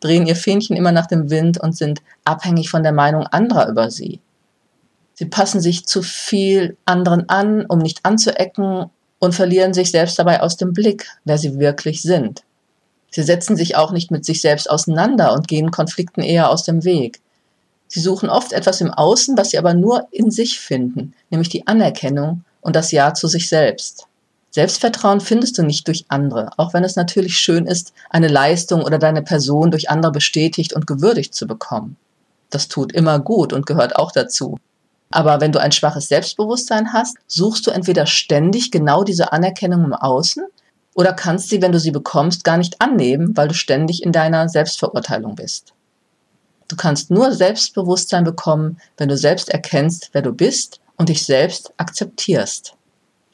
drehen 0.00 0.26
ihr 0.26 0.36
Fähnchen 0.36 0.76
immer 0.76 0.92
nach 0.92 1.06
dem 1.06 1.30
Wind 1.30 1.58
und 1.58 1.76
sind 1.76 2.02
abhängig 2.24 2.70
von 2.70 2.82
der 2.82 2.92
Meinung 2.92 3.26
anderer 3.26 3.68
über 3.68 3.90
sie. 3.90 4.20
Sie 5.14 5.26
passen 5.26 5.60
sich 5.60 5.86
zu 5.86 6.02
viel 6.02 6.76
anderen 6.86 7.28
an, 7.28 7.66
um 7.66 7.78
nicht 7.78 8.04
anzuecken 8.04 8.86
und 9.18 9.34
verlieren 9.34 9.74
sich 9.74 9.90
selbst 9.90 10.18
dabei 10.18 10.40
aus 10.40 10.56
dem 10.56 10.72
Blick, 10.72 11.06
wer 11.24 11.38
sie 11.38 11.58
wirklich 11.58 12.02
sind. 12.02 12.42
Sie 13.10 13.22
setzen 13.22 13.56
sich 13.56 13.76
auch 13.76 13.92
nicht 13.92 14.10
mit 14.10 14.24
sich 14.24 14.40
selbst 14.40 14.70
auseinander 14.70 15.34
und 15.34 15.48
gehen 15.48 15.70
Konflikten 15.70 16.22
eher 16.22 16.50
aus 16.50 16.64
dem 16.64 16.84
Weg. 16.84 17.20
Sie 17.88 18.00
suchen 18.00 18.30
oft 18.30 18.52
etwas 18.52 18.80
im 18.80 18.90
Außen, 18.92 19.36
was 19.36 19.50
sie 19.50 19.58
aber 19.58 19.74
nur 19.74 20.06
in 20.10 20.30
sich 20.30 20.60
finden, 20.60 21.12
nämlich 21.28 21.48
die 21.48 21.66
Anerkennung 21.66 22.44
und 22.60 22.76
das 22.76 22.92
Ja 22.92 23.14
zu 23.14 23.26
sich 23.26 23.48
selbst. 23.48 24.06
Selbstvertrauen 24.50 25.20
findest 25.20 25.58
du 25.58 25.62
nicht 25.62 25.86
durch 25.86 26.04
andere, 26.08 26.50
auch 26.56 26.74
wenn 26.74 26.82
es 26.82 26.96
natürlich 26.96 27.38
schön 27.38 27.66
ist, 27.66 27.92
eine 28.10 28.26
Leistung 28.26 28.82
oder 28.82 28.98
deine 28.98 29.22
Person 29.22 29.70
durch 29.70 29.90
andere 29.90 30.10
bestätigt 30.10 30.72
und 30.72 30.88
gewürdigt 30.88 31.34
zu 31.34 31.46
bekommen. 31.46 31.96
Das 32.50 32.66
tut 32.66 32.92
immer 32.92 33.20
gut 33.20 33.52
und 33.52 33.66
gehört 33.66 33.94
auch 33.94 34.10
dazu. 34.10 34.58
Aber 35.12 35.40
wenn 35.40 35.52
du 35.52 35.60
ein 35.60 35.72
schwaches 35.72 36.08
Selbstbewusstsein 36.08 36.92
hast, 36.92 37.16
suchst 37.28 37.66
du 37.66 37.70
entweder 37.70 38.06
ständig 38.06 38.70
genau 38.70 39.04
diese 39.04 39.32
Anerkennung 39.32 39.84
im 39.84 39.94
Außen 39.94 40.44
oder 40.94 41.12
kannst 41.12 41.48
sie, 41.48 41.62
wenn 41.62 41.72
du 41.72 41.78
sie 41.78 41.92
bekommst, 41.92 42.42
gar 42.42 42.58
nicht 42.58 42.80
annehmen, 42.80 43.36
weil 43.36 43.48
du 43.48 43.54
ständig 43.54 44.02
in 44.02 44.12
deiner 44.12 44.48
Selbstverurteilung 44.48 45.36
bist. 45.36 45.72
Du 46.68 46.76
kannst 46.76 47.10
nur 47.10 47.32
Selbstbewusstsein 47.32 48.24
bekommen, 48.24 48.78
wenn 48.96 49.08
du 49.08 49.16
selbst 49.16 49.48
erkennst, 49.48 50.10
wer 50.12 50.22
du 50.22 50.32
bist 50.32 50.80
und 50.96 51.08
dich 51.08 51.24
selbst 51.24 51.72
akzeptierst. 51.76 52.74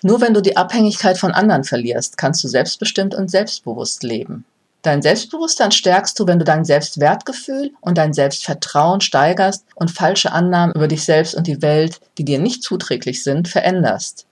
Nur 0.06 0.20
wenn 0.20 0.34
du 0.34 0.40
die 0.40 0.56
Abhängigkeit 0.56 1.18
von 1.18 1.32
anderen 1.32 1.64
verlierst, 1.64 2.16
kannst 2.16 2.44
du 2.44 2.46
selbstbestimmt 2.46 3.12
und 3.12 3.28
selbstbewusst 3.28 4.04
leben. 4.04 4.44
Dein 4.82 5.02
Selbstbewusstsein 5.02 5.72
stärkst 5.72 6.16
du, 6.20 6.28
wenn 6.28 6.38
du 6.38 6.44
dein 6.44 6.64
Selbstwertgefühl 6.64 7.72
und 7.80 7.98
dein 7.98 8.12
Selbstvertrauen 8.12 9.00
steigerst 9.00 9.64
und 9.74 9.90
falsche 9.90 10.30
Annahmen 10.30 10.76
über 10.76 10.86
dich 10.86 11.02
selbst 11.02 11.34
und 11.34 11.48
die 11.48 11.60
Welt, 11.60 11.98
die 12.18 12.24
dir 12.24 12.38
nicht 12.38 12.62
zuträglich 12.62 13.24
sind, 13.24 13.48
veränderst. 13.48 14.26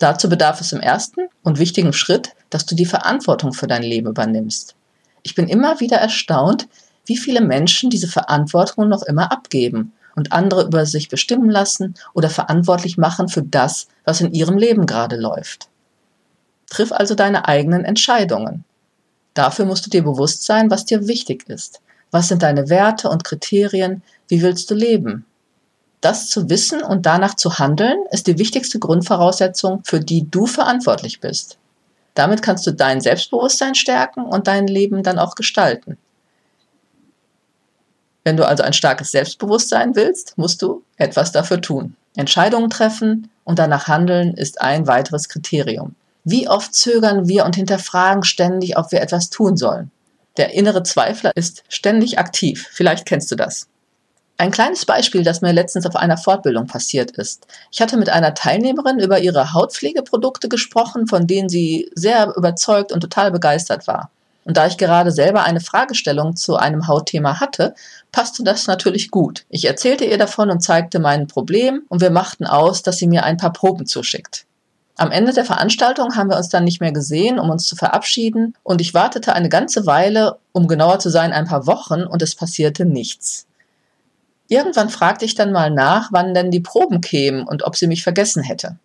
Dazu 0.00 0.28
bedarf 0.28 0.60
es 0.60 0.72
im 0.72 0.80
ersten 0.80 1.28
und 1.44 1.60
wichtigen 1.60 1.92
Schritt, 1.92 2.30
dass 2.50 2.66
du 2.66 2.74
die 2.74 2.84
Verantwortung 2.84 3.52
für 3.52 3.68
dein 3.68 3.84
Leben 3.84 4.08
übernimmst. 4.08 4.74
Ich 5.22 5.36
bin 5.36 5.46
immer 5.46 5.78
wieder 5.78 5.98
erstaunt, 5.98 6.66
wie 7.06 7.16
viele 7.16 7.42
Menschen 7.42 7.90
diese 7.90 8.08
Verantwortung 8.08 8.88
noch 8.88 9.04
immer 9.04 9.30
abgeben 9.30 9.92
und 10.16 10.32
andere 10.32 10.64
über 10.64 10.86
sich 10.86 11.08
bestimmen 11.08 11.50
lassen 11.50 11.94
oder 12.12 12.30
verantwortlich 12.30 12.98
machen 12.98 13.28
für 13.28 13.42
das, 13.42 13.88
was 14.04 14.20
in 14.20 14.32
ihrem 14.32 14.58
Leben 14.58 14.86
gerade 14.86 15.16
läuft. 15.16 15.68
Triff 16.70 16.92
also 16.92 17.14
deine 17.14 17.46
eigenen 17.46 17.84
Entscheidungen. 17.84 18.64
Dafür 19.34 19.64
musst 19.64 19.86
du 19.86 19.90
dir 19.90 20.02
bewusst 20.02 20.44
sein, 20.44 20.70
was 20.70 20.84
dir 20.84 21.08
wichtig 21.08 21.48
ist. 21.48 21.80
Was 22.10 22.28
sind 22.28 22.42
deine 22.42 22.68
Werte 22.68 23.08
und 23.08 23.24
Kriterien? 23.24 24.02
Wie 24.28 24.42
willst 24.42 24.70
du 24.70 24.74
leben? 24.74 25.26
Das 26.00 26.28
zu 26.28 26.50
wissen 26.50 26.82
und 26.82 27.06
danach 27.06 27.34
zu 27.34 27.58
handeln, 27.58 27.98
ist 28.10 28.26
die 28.26 28.38
wichtigste 28.38 28.78
Grundvoraussetzung, 28.78 29.82
für 29.84 30.00
die 30.00 30.30
du 30.30 30.46
verantwortlich 30.46 31.20
bist. 31.20 31.58
Damit 32.14 32.42
kannst 32.42 32.66
du 32.66 32.72
dein 32.72 33.00
Selbstbewusstsein 33.00 33.74
stärken 33.74 34.24
und 34.24 34.46
dein 34.46 34.66
Leben 34.66 35.02
dann 35.02 35.18
auch 35.18 35.34
gestalten. 35.34 35.98
Wenn 38.24 38.36
du 38.38 38.48
also 38.48 38.62
ein 38.62 38.72
starkes 38.72 39.10
Selbstbewusstsein 39.10 39.94
willst, 39.94 40.36
musst 40.38 40.62
du 40.62 40.82
etwas 40.96 41.30
dafür 41.30 41.60
tun. 41.60 41.94
Entscheidungen 42.16 42.70
treffen 42.70 43.30
und 43.44 43.58
danach 43.58 43.86
handeln 43.86 44.34
ist 44.34 44.60
ein 44.60 44.86
weiteres 44.86 45.28
Kriterium. 45.28 45.94
Wie 46.24 46.48
oft 46.48 46.74
zögern 46.74 47.28
wir 47.28 47.44
und 47.44 47.54
hinterfragen 47.54 48.24
ständig, 48.24 48.78
ob 48.78 48.92
wir 48.92 49.02
etwas 49.02 49.28
tun 49.28 49.58
sollen? 49.58 49.90
Der 50.38 50.54
innere 50.54 50.82
Zweifler 50.82 51.32
ist 51.36 51.64
ständig 51.68 52.18
aktiv. 52.18 52.66
Vielleicht 52.72 53.04
kennst 53.04 53.30
du 53.30 53.36
das. 53.36 53.68
Ein 54.36 54.50
kleines 54.50 54.84
Beispiel, 54.84 55.22
das 55.22 55.42
mir 55.42 55.52
letztens 55.52 55.86
auf 55.86 55.94
einer 55.94 56.16
Fortbildung 56.16 56.66
passiert 56.66 57.12
ist. 57.12 57.46
Ich 57.70 57.80
hatte 57.80 57.96
mit 57.96 58.08
einer 58.08 58.34
Teilnehmerin 58.34 58.98
über 58.98 59.20
ihre 59.20 59.52
Hautpflegeprodukte 59.52 60.48
gesprochen, 60.48 61.06
von 61.06 61.28
denen 61.28 61.48
sie 61.48 61.88
sehr 61.94 62.34
überzeugt 62.36 62.90
und 62.90 63.00
total 63.00 63.30
begeistert 63.30 63.86
war. 63.86 64.10
Und 64.44 64.56
da 64.56 64.66
ich 64.66 64.76
gerade 64.76 65.10
selber 65.10 65.42
eine 65.44 65.60
Fragestellung 65.60 66.36
zu 66.36 66.56
einem 66.56 66.86
Hautthema 66.86 67.40
hatte, 67.40 67.74
passte 68.12 68.44
das 68.44 68.66
natürlich 68.66 69.10
gut. 69.10 69.44
Ich 69.48 69.64
erzählte 69.66 70.04
ihr 70.04 70.18
davon 70.18 70.50
und 70.50 70.60
zeigte 70.60 70.98
mein 70.98 71.26
Problem 71.26 71.82
und 71.88 72.00
wir 72.00 72.10
machten 72.10 72.46
aus, 72.46 72.82
dass 72.82 72.98
sie 72.98 73.06
mir 73.06 73.24
ein 73.24 73.38
paar 73.38 73.52
Proben 73.52 73.86
zuschickt. 73.86 74.46
Am 74.96 75.10
Ende 75.10 75.32
der 75.32 75.44
Veranstaltung 75.44 76.14
haben 76.14 76.30
wir 76.30 76.36
uns 76.36 76.50
dann 76.50 76.62
nicht 76.62 76.80
mehr 76.80 76.92
gesehen, 76.92 77.40
um 77.40 77.50
uns 77.50 77.66
zu 77.66 77.74
verabschieden, 77.74 78.54
und 78.62 78.80
ich 78.80 78.94
wartete 78.94 79.32
eine 79.32 79.48
ganze 79.48 79.86
Weile, 79.86 80.38
um 80.52 80.68
genauer 80.68 81.00
zu 81.00 81.10
sein, 81.10 81.32
ein 81.32 81.46
paar 81.46 81.66
Wochen, 81.66 82.04
und 82.04 82.22
es 82.22 82.36
passierte 82.36 82.84
nichts. 82.84 83.46
Irgendwann 84.46 84.90
fragte 84.90 85.24
ich 85.24 85.34
dann 85.34 85.50
mal 85.50 85.70
nach, 85.70 86.10
wann 86.12 86.32
denn 86.32 86.52
die 86.52 86.60
Proben 86.60 87.00
kämen 87.00 87.44
und 87.44 87.64
ob 87.64 87.74
sie 87.74 87.88
mich 87.88 88.04
vergessen 88.04 88.42
hätte. 88.42 88.76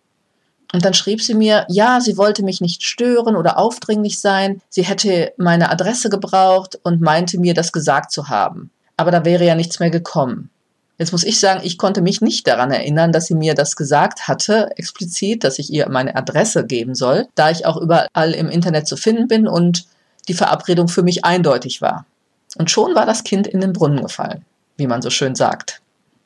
Und 0.72 0.84
dann 0.84 0.94
schrieb 0.94 1.20
sie 1.20 1.34
mir, 1.34 1.66
ja, 1.68 2.00
sie 2.00 2.16
wollte 2.16 2.44
mich 2.44 2.60
nicht 2.60 2.84
stören 2.84 3.36
oder 3.36 3.58
aufdringlich 3.58 4.20
sein, 4.20 4.60
sie 4.68 4.84
hätte 4.84 5.32
meine 5.36 5.70
Adresse 5.70 6.10
gebraucht 6.10 6.78
und 6.82 7.00
meinte 7.00 7.38
mir, 7.38 7.54
das 7.54 7.72
gesagt 7.72 8.12
zu 8.12 8.28
haben. 8.28 8.70
Aber 8.96 9.10
da 9.10 9.24
wäre 9.24 9.44
ja 9.44 9.54
nichts 9.54 9.80
mehr 9.80 9.90
gekommen. 9.90 10.50
Jetzt 10.98 11.12
muss 11.12 11.24
ich 11.24 11.40
sagen, 11.40 11.62
ich 11.64 11.78
konnte 11.78 12.02
mich 12.02 12.20
nicht 12.20 12.46
daran 12.46 12.70
erinnern, 12.70 13.10
dass 13.10 13.26
sie 13.26 13.34
mir 13.34 13.54
das 13.54 13.74
gesagt 13.74 14.28
hatte, 14.28 14.70
explizit, 14.76 15.44
dass 15.44 15.58
ich 15.58 15.72
ihr 15.72 15.88
meine 15.88 16.14
Adresse 16.14 16.66
geben 16.66 16.94
soll, 16.94 17.26
da 17.34 17.50
ich 17.50 17.64
auch 17.64 17.78
überall 17.78 18.32
im 18.32 18.50
Internet 18.50 18.86
zu 18.86 18.96
finden 18.96 19.26
bin 19.26 19.48
und 19.48 19.86
die 20.28 20.34
Verabredung 20.34 20.88
für 20.88 21.02
mich 21.02 21.24
eindeutig 21.24 21.80
war. 21.80 22.04
Und 22.58 22.70
schon 22.70 22.94
war 22.94 23.06
das 23.06 23.24
Kind 23.24 23.46
in 23.46 23.60
den 23.60 23.72
Brunnen 23.72 24.02
gefallen 24.02 24.44
wie 24.80 24.88
man 24.88 25.02
so 25.02 25.10
schön 25.10 25.36
sagt. 25.36 25.80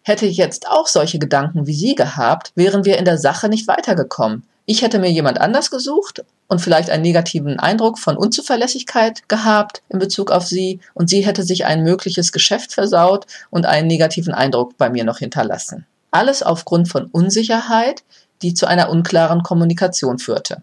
Hätte 0.07 0.27
ich 0.27 0.37
jetzt 0.37 0.69
auch 0.69 0.87
solche 0.87 1.19
Gedanken 1.19 1.67
wie 1.67 1.73
Sie 1.73 1.95
gehabt, 1.95 2.53
wären 2.55 2.85
wir 2.85 2.99
in 2.99 3.07
der 3.07 3.17
Sache 3.17 3.49
nicht 3.49 3.67
weitergekommen. 3.67 4.47
Ich 4.67 4.83
hätte 4.83 4.99
mir 4.99 5.11
jemand 5.11 5.41
anders 5.41 5.71
gesucht 5.71 6.23
und 6.47 6.61
vielleicht 6.61 6.91
einen 6.91 7.03
negativen 7.03 7.59
Eindruck 7.59 7.99
von 7.99 8.17
Unzuverlässigkeit 8.17 9.27
gehabt 9.29 9.83
in 9.89 9.99
Bezug 9.99 10.31
auf 10.31 10.47
Sie 10.47 10.81
und 10.93 11.09
sie 11.09 11.25
hätte 11.25 11.43
sich 11.43 11.65
ein 11.65 11.83
mögliches 11.83 12.33
Geschäft 12.33 12.73
versaut 12.73 13.27
und 13.49 13.65
einen 13.65 13.87
negativen 13.87 14.35
Eindruck 14.35 14.77
bei 14.77 14.91
mir 14.91 15.05
noch 15.05 15.19
hinterlassen. 15.19 15.87
Alles 16.11 16.43
aufgrund 16.43 16.89
von 16.89 17.07
Unsicherheit, 17.07 18.03
die 18.43 18.53
zu 18.53 18.67
einer 18.67 18.91
unklaren 18.91 19.43
Kommunikation 19.43 20.19
führte. 20.19 20.61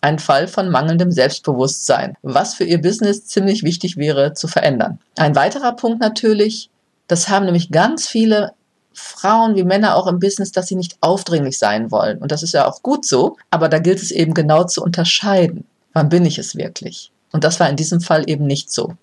Ein 0.00 0.18
Fall 0.18 0.48
von 0.48 0.70
mangelndem 0.70 1.12
Selbstbewusstsein, 1.12 2.16
was 2.22 2.54
für 2.54 2.64
Ihr 2.64 2.80
Business 2.80 3.26
ziemlich 3.26 3.62
wichtig 3.62 3.96
wäre 3.96 4.34
zu 4.34 4.48
verändern. 4.48 4.98
Ein 5.16 5.36
weiterer 5.36 5.72
Punkt 5.72 6.00
natürlich, 6.00 6.68
das 7.08 7.28
haben 7.28 7.44
nämlich 7.44 7.70
ganz 7.70 8.06
viele 8.08 8.52
Frauen 8.98 9.54
wie 9.56 9.64
Männer 9.64 9.96
auch 9.96 10.06
im 10.06 10.18
Business, 10.18 10.52
dass 10.52 10.66
sie 10.66 10.74
nicht 10.74 10.96
aufdringlich 11.00 11.58
sein 11.58 11.90
wollen. 11.90 12.18
Und 12.18 12.32
das 12.32 12.42
ist 12.42 12.54
ja 12.54 12.66
auch 12.66 12.82
gut 12.82 13.04
so, 13.04 13.36
aber 13.50 13.68
da 13.68 13.78
gilt 13.78 14.02
es 14.02 14.10
eben 14.10 14.34
genau 14.34 14.64
zu 14.64 14.82
unterscheiden. 14.82 15.64
Wann 15.92 16.08
bin 16.08 16.24
ich 16.24 16.38
es 16.38 16.56
wirklich? 16.56 17.12
Und 17.32 17.44
das 17.44 17.60
war 17.60 17.68
in 17.68 17.76
diesem 17.76 18.00
Fall 18.00 18.24
eben 18.28 18.46
nicht 18.46 18.72
so. 18.72 18.94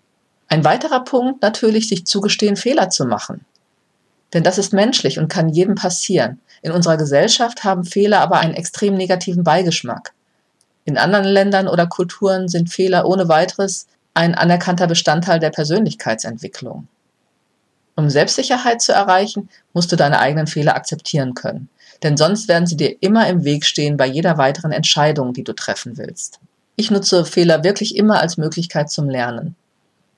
Ein 0.47 0.63
weiterer 0.63 1.03
Punkt 1.03 1.41
natürlich, 1.41 1.87
sich 1.87 2.05
zugestehen, 2.05 2.55
Fehler 2.55 2.89
zu 2.89 3.05
machen. 3.05 3.45
Denn 4.33 4.43
das 4.43 4.57
ist 4.57 4.73
menschlich 4.73 5.19
und 5.19 5.27
kann 5.27 5.49
jedem 5.49 5.75
passieren. 5.75 6.39
In 6.61 6.71
unserer 6.71 6.97
Gesellschaft 6.97 7.63
haben 7.63 7.83
Fehler 7.83 8.21
aber 8.21 8.39
einen 8.39 8.55
extrem 8.55 8.95
negativen 8.95 9.43
Beigeschmack. 9.43 10.13
In 10.85 10.97
anderen 10.97 11.25
Ländern 11.25 11.67
oder 11.67 11.87
Kulturen 11.87 12.47
sind 12.47 12.69
Fehler 12.69 13.05
ohne 13.05 13.27
weiteres 13.27 13.87
ein 14.13 14.35
anerkannter 14.35 14.87
Bestandteil 14.87 15.39
der 15.39 15.49
Persönlichkeitsentwicklung. 15.49 16.87
Um 17.95 18.09
Selbstsicherheit 18.09 18.81
zu 18.81 18.91
erreichen, 18.91 19.49
musst 19.73 19.91
du 19.91 19.95
deine 19.95 20.19
eigenen 20.19 20.47
Fehler 20.47 20.75
akzeptieren 20.75 21.33
können. 21.33 21.69
Denn 22.01 22.17
sonst 22.17 22.47
werden 22.47 22.65
sie 22.65 22.77
dir 22.77 22.95
immer 23.01 23.27
im 23.27 23.43
Weg 23.43 23.65
stehen 23.65 23.97
bei 23.97 24.07
jeder 24.07 24.37
weiteren 24.37 24.71
Entscheidung, 24.71 25.33
die 25.33 25.43
du 25.43 25.53
treffen 25.53 25.97
willst. 25.97 26.39
Ich 26.75 26.89
nutze 26.89 27.23
Fehler 27.23 27.63
wirklich 27.63 27.95
immer 27.95 28.19
als 28.19 28.37
Möglichkeit 28.37 28.89
zum 28.89 29.09
Lernen. 29.09 29.55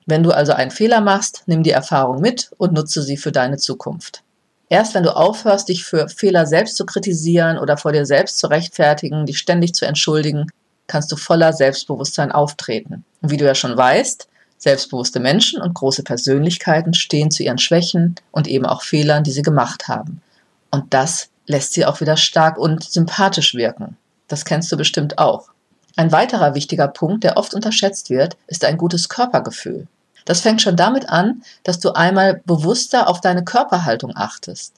Wenn 0.06 0.22
du 0.22 0.30
also 0.30 0.52
einen 0.52 0.70
Fehler 0.70 1.00
machst, 1.00 1.42
nimm 1.46 1.62
die 1.62 1.70
Erfahrung 1.70 2.20
mit 2.20 2.50
und 2.56 2.72
nutze 2.72 3.02
sie 3.02 3.16
für 3.16 3.32
deine 3.32 3.58
Zukunft. 3.58 4.22
Erst 4.68 4.94
wenn 4.94 5.02
du 5.02 5.14
aufhörst, 5.14 5.68
dich 5.68 5.84
für 5.84 6.08
Fehler 6.08 6.46
selbst 6.46 6.76
zu 6.76 6.86
kritisieren 6.86 7.58
oder 7.58 7.76
vor 7.76 7.92
dir 7.92 8.06
selbst 8.06 8.38
zu 8.38 8.48
rechtfertigen, 8.48 9.26
dich 9.26 9.38
ständig 9.38 9.74
zu 9.74 9.84
entschuldigen, 9.84 10.46
kannst 10.86 11.10
du 11.12 11.16
voller 11.16 11.52
Selbstbewusstsein 11.52 12.32
auftreten. 12.32 13.04
Und 13.20 13.30
wie 13.30 13.36
du 13.36 13.44
ja 13.44 13.54
schon 13.54 13.76
weißt, 13.76 14.28
Selbstbewusste 14.58 15.20
Menschen 15.20 15.60
und 15.60 15.74
große 15.74 16.02
Persönlichkeiten 16.02 16.94
stehen 16.94 17.30
zu 17.30 17.42
ihren 17.42 17.58
Schwächen 17.58 18.14
und 18.30 18.48
eben 18.48 18.66
auch 18.66 18.82
Fehlern, 18.82 19.22
die 19.22 19.32
sie 19.32 19.42
gemacht 19.42 19.88
haben. 19.88 20.22
Und 20.70 20.92
das 20.94 21.28
lässt 21.46 21.74
sie 21.74 21.86
auch 21.86 22.00
wieder 22.00 22.16
stark 22.16 22.58
und 22.58 22.82
sympathisch 22.82 23.54
wirken. 23.54 23.96
Das 24.28 24.44
kennst 24.44 24.70
du 24.72 24.76
bestimmt 24.76 25.18
auch. 25.18 25.50
Ein 25.96 26.12
weiterer 26.12 26.54
wichtiger 26.54 26.88
Punkt, 26.88 27.24
der 27.24 27.36
oft 27.36 27.54
unterschätzt 27.54 28.10
wird, 28.10 28.36
ist 28.46 28.64
ein 28.64 28.76
gutes 28.76 29.08
Körpergefühl. 29.08 29.86
Das 30.26 30.40
fängt 30.40 30.60
schon 30.60 30.76
damit 30.76 31.08
an, 31.08 31.42
dass 31.62 31.78
du 31.78 31.92
einmal 31.92 32.42
bewusster 32.44 33.08
auf 33.08 33.20
deine 33.20 33.44
Körperhaltung 33.44 34.12
achtest. 34.14 34.74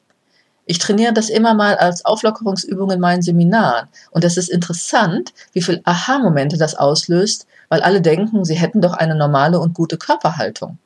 Ich 0.66 0.78
trainiere 0.78 1.14
das 1.14 1.30
immer 1.30 1.54
mal 1.54 1.76
als 1.76 2.04
Auflockerungsübung 2.04 2.90
in 2.90 3.00
meinen 3.00 3.22
Seminaren. 3.22 3.88
Und 4.10 4.22
es 4.22 4.36
ist 4.36 4.50
interessant, 4.50 5.32
wie 5.54 5.62
viel 5.62 5.80
Aha-Momente 5.84 6.58
das 6.58 6.74
auslöst, 6.74 7.46
weil 7.68 7.82
alle 7.82 8.00
denken, 8.00 8.44
sie 8.44 8.54
hätten 8.54 8.80
doch 8.80 8.94
eine 8.94 9.14
normale 9.14 9.60
und 9.60 9.74
gute 9.74 9.98
Körperhaltung. 9.98 10.78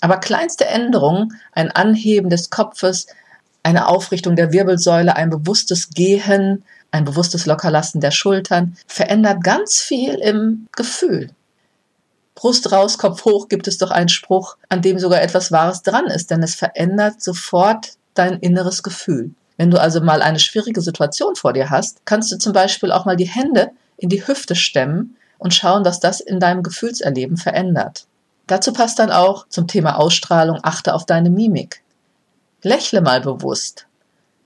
Aber 0.00 0.16
kleinste 0.18 0.66
Änderungen, 0.66 1.38
ein 1.52 1.70
Anheben 1.70 2.30
des 2.30 2.50
Kopfes, 2.50 3.06
eine 3.62 3.88
Aufrichtung 3.88 4.36
der 4.36 4.52
Wirbelsäule, 4.52 5.16
ein 5.16 5.30
bewusstes 5.30 5.90
Gehen, 5.90 6.64
ein 6.90 7.04
bewusstes 7.04 7.46
Lockerlassen 7.46 8.00
der 8.00 8.10
Schultern, 8.10 8.76
verändert 8.86 9.44
ganz 9.44 9.78
viel 9.78 10.14
im 10.14 10.66
Gefühl. 10.72 11.30
Brust 12.34 12.72
raus, 12.72 12.96
Kopf 12.96 13.24
hoch 13.26 13.48
gibt 13.48 13.68
es 13.68 13.76
doch 13.76 13.90
einen 13.90 14.08
Spruch, 14.08 14.56
an 14.70 14.80
dem 14.80 14.98
sogar 14.98 15.20
etwas 15.20 15.52
Wahres 15.52 15.82
dran 15.82 16.06
ist, 16.06 16.30
denn 16.30 16.42
es 16.42 16.54
verändert 16.54 17.22
sofort 17.22 17.92
dein 18.14 18.38
inneres 18.38 18.82
Gefühl. 18.82 19.32
Wenn 19.58 19.70
du 19.70 19.78
also 19.78 20.00
mal 20.00 20.22
eine 20.22 20.38
schwierige 20.38 20.80
Situation 20.80 21.36
vor 21.36 21.52
dir 21.52 21.68
hast, 21.68 22.06
kannst 22.06 22.32
du 22.32 22.38
zum 22.38 22.54
Beispiel 22.54 22.92
auch 22.92 23.04
mal 23.04 23.16
die 23.16 23.28
Hände 23.28 23.72
in 23.98 24.08
die 24.08 24.26
Hüfte 24.26 24.54
stemmen 24.54 25.16
und 25.40 25.54
schauen, 25.54 25.84
was 25.84 25.98
das 25.98 26.20
in 26.20 26.38
deinem 26.38 26.62
Gefühlserleben 26.62 27.36
verändert. 27.36 28.06
Dazu 28.46 28.72
passt 28.72 28.98
dann 28.98 29.10
auch 29.10 29.48
zum 29.48 29.66
Thema 29.66 29.98
Ausstrahlung, 29.98 30.60
achte 30.62 30.94
auf 30.94 31.06
deine 31.06 31.30
Mimik. 31.30 31.82
Lächle 32.62 33.00
mal 33.00 33.20
bewusst. 33.20 33.86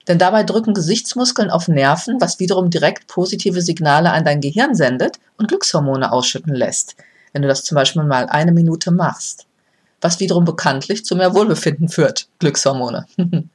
Denn 0.07 0.19
dabei 0.19 0.45
drücken 0.45 0.73
Gesichtsmuskeln 0.73 1.51
auf 1.51 1.69
Nerven, 1.69 2.21
was 2.21 2.39
wiederum 2.39 2.71
direkt 2.71 3.07
positive 3.09 3.61
Signale 3.61 4.13
an 4.13 4.25
dein 4.25 4.41
Gehirn 4.41 4.75
sendet 4.75 5.19
und 5.37 5.49
Glückshormone 5.49 6.13
ausschütten 6.13 6.55
lässt, 6.55 6.97
wenn 7.33 7.43
du 7.43 7.49
das 7.49 7.65
zum 7.65 7.75
Beispiel 7.75 8.03
mal 8.03 8.27
eine 8.27 8.53
Minute 8.53 8.91
machst. 8.91 9.47
Was 10.01 10.21
wiederum 10.21 10.45
bekanntlich 10.45 11.05
zu 11.05 11.17
mehr 11.17 11.35
Wohlbefinden 11.35 11.89
führt, 11.89 12.29
Glückshormone. 12.39 13.07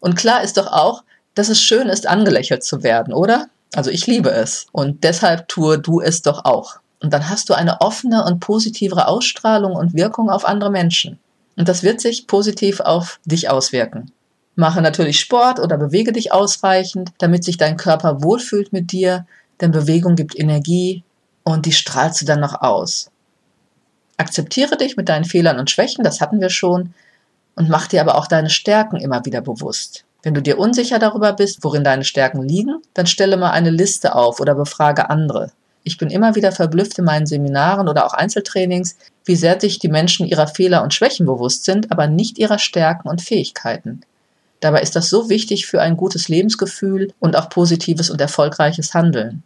und 0.00 0.16
klar 0.16 0.42
ist 0.42 0.56
doch 0.56 0.66
auch, 0.66 1.04
dass 1.34 1.48
es 1.48 1.62
schön 1.62 1.88
ist, 1.88 2.06
angelächelt 2.06 2.64
zu 2.64 2.82
werden, 2.82 3.14
oder? 3.14 3.46
Also 3.74 3.90
ich 3.90 4.06
liebe 4.06 4.30
es. 4.30 4.66
Und 4.72 5.04
deshalb 5.04 5.48
tue 5.48 5.78
du 5.78 6.00
es 6.00 6.22
doch 6.22 6.44
auch. 6.44 6.76
Und 7.00 7.12
dann 7.12 7.28
hast 7.28 7.48
du 7.48 7.54
eine 7.54 7.80
offene 7.80 8.24
und 8.24 8.40
positivere 8.40 9.08
Ausstrahlung 9.08 9.74
und 9.74 9.94
Wirkung 9.94 10.30
auf 10.30 10.44
andere 10.44 10.70
Menschen. 10.70 11.18
Und 11.56 11.68
das 11.68 11.82
wird 11.82 12.00
sich 12.00 12.26
positiv 12.26 12.80
auf 12.80 13.18
dich 13.24 13.50
auswirken. 13.50 14.12
Mache 14.54 14.82
natürlich 14.82 15.18
Sport 15.18 15.58
oder 15.58 15.78
bewege 15.78 16.12
dich 16.12 16.32
ausreichend, 16.32 17.10
damit 17.18 17.44
sich 17.44 17.56
dein 17.56 17.76
Körper 17.76 18.22
wohlfühlt 18.22 18.72
mit 18.72 18.92
dir, 18.92 19.26
denn 19.60 19.70
Bewegung 19.70 20.14
gibt 20.14 20.38
Energie 20.38 21.02
und 21.42 21.66
die 21.66 21.72
strahlst 21.72 22.20
du 22.20 22.26
dann 22.26 22.40
noch 22.40 22.60
aus. 22.60 23.10
Akzeptiere 24.18 24.76
dich 24.76 24.96
mit 24.96 25.08
deinen 25.08 25.24
Fehlern 25.24 25.58
und 25.58 25.70
Schwächen, 25.70 26.04
das 26.04 26.20
hatten 26.20 26.40
wir 26.40 26.50
schon, 26.50 26.94
und 27.54 27.68
mach 27.68 27.86
dir 27.86 28.00
aber 28.00 28.16
auch 28.16 28.26
deine 28.26 28.50
Stärken 28.50 28.96
immer 28.96 29.24
wieder 29.24 29.40
bewusst. 29.40 30.04
Wenn 30.22 30.34
du 30.34 30.42
dir 30.42 30.58
unsicher 30.58 30.98
darüber 30.98 31.32
bist, 31.32 31.64
worin 31.64 31.84
deine 31.84 32.04
Stärken 32.04 32.42
liegen, 32.42 32.80
dann 32.94 33.06
stelle 33.06 33.36
mal 33.36 33.50
eine 33.50 33.70
Liste 33.70 34.14
auf 34.14 34.40
oder 34.40 34.54
befrage 34.54 35.10
andere. 35.10 35.50
Ich 35.84 35.98
bin 35.98 36.10
immer 36.10 36.36
wieder 36.36 36.52
verblüfft 36.52 36.98
in 36.98 37.04
meinen 37.04 37.26
Seminaren 37.26 37.88
oder 37.88 38.06
auch 38.06 38.14
Einzeltrainings, 38.14 38.96
wie 39.24 39.34
sehr 39.34 39.60
sich 39.60 39.80
die 39.80 39.88
Menschen 39.88 40.26
ihrer 40.26 40.46
Fehler 40.46 40.84
und 40.84 40.94
Schwächen 40.94 41.26
bewusst 41.26 41.64
sind, 41.64 41.90
aber 41.90 42.06
nicht 42.06 42.38
ihrer 42.38 42.60
Stärken 42.60 43.08
und 43.08 43.20
Fähigkeiten. 43.20 44.02
Dabei 44.60 44.80
ist 44.80 44.94
das 44.94 45.08
so 45.08 45.28
wichtig 45.28 45.66
für 45.66 45.82
ein 45.82 45.96
gutes 45.96 46.28
Lebensgefühl 46.28 47.12
und 47.18 47.34
auch 47.34 47.48
positives 47.48 48.10
und 48.10 48.20
erfolgreiches 48.20 48.94
Handeln. 48.94 49.42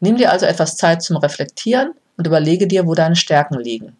Nimm 0.00 0.16
dir 0.16 0.32
also 0.32 0.46
etwas 0.46 0.76
Zeit 0.76 1.02
zum 1.02 1.18
Reflektieren 1.18 1.92
und 2.16 2.26
überlege 2.26 2.66
dir, 2.66 2.86
wo 2.86 2.94
deine 2.94 3.16
Stärken 3.16 3.58
liegen 3.60 3.96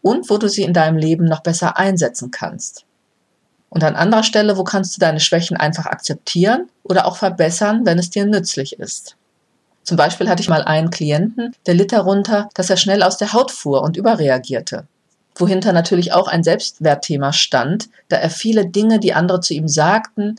und 0.00 0.30
wo 0.30 0.38
du 0.38 0.48
sie 0.48 0.62
in 0.62 0.72
deinem 0.72 0.96
Leben 0.96 1.26
noch 1.26 1.40
besser 1.40 1.76
einsetzen 1.76 2.30
kannst. 2.30 2.84
Und 3.70 3.84
an 3.84 3.96
anderer 3.96 4.22
Stelle, 4.22 4.56
wo 4.56 4.64
kannst 4.64 4.96
du 4.96 5.00
deine 5.00 5.20
Schwächen 5.20 5.56
einfach 5.56 5.86
akzeptieren 5.86 6.68
oder 6.82 7.06
auch 7.06 7.16
verbessern, 7.16 7.84
wenn 7.84 7.98
es 7.98 8.10
dir 8.10 8.24
nützlich 8.24 8.78
ist. 8.78 9.16
Zum 9.82 9.96
Beispiel 9.96 10.28
hatte 10.28 10.42
ich 10.42 10.48
mal 10.48 10.64
einen 10.64 10.90
Klienten, 10.90 11.54
der 11.66 11.74
litt 11.74 11.92
darunter, 11.92 12.48
dass 12.54 12.70
er 12.70 12.76
schnell 12.76 13.02
aus 13.02 13.16
der 13.16 13.32
Haut 13.32 13.50
fuhr 13.50 13.82
und 13.82 13.96
überreagierte. 13.96 14.86
Wohinter 15.34 15.72
natürlich 15.72 16.12
auch 16.12 16.28
ein 16.28 16.42
Selbstwertthema 16.42 17.32
stand, 17.32 17.88
da 18.08 18.16
er 18.16 18.30
viele 18.30 18.66
Dinge, 18.66 18.98
die 18.98 19.14
andere 19.14 19.40
zu 19.40 19.54
ihm 19.54 19.68
sagten, 19.68 20.36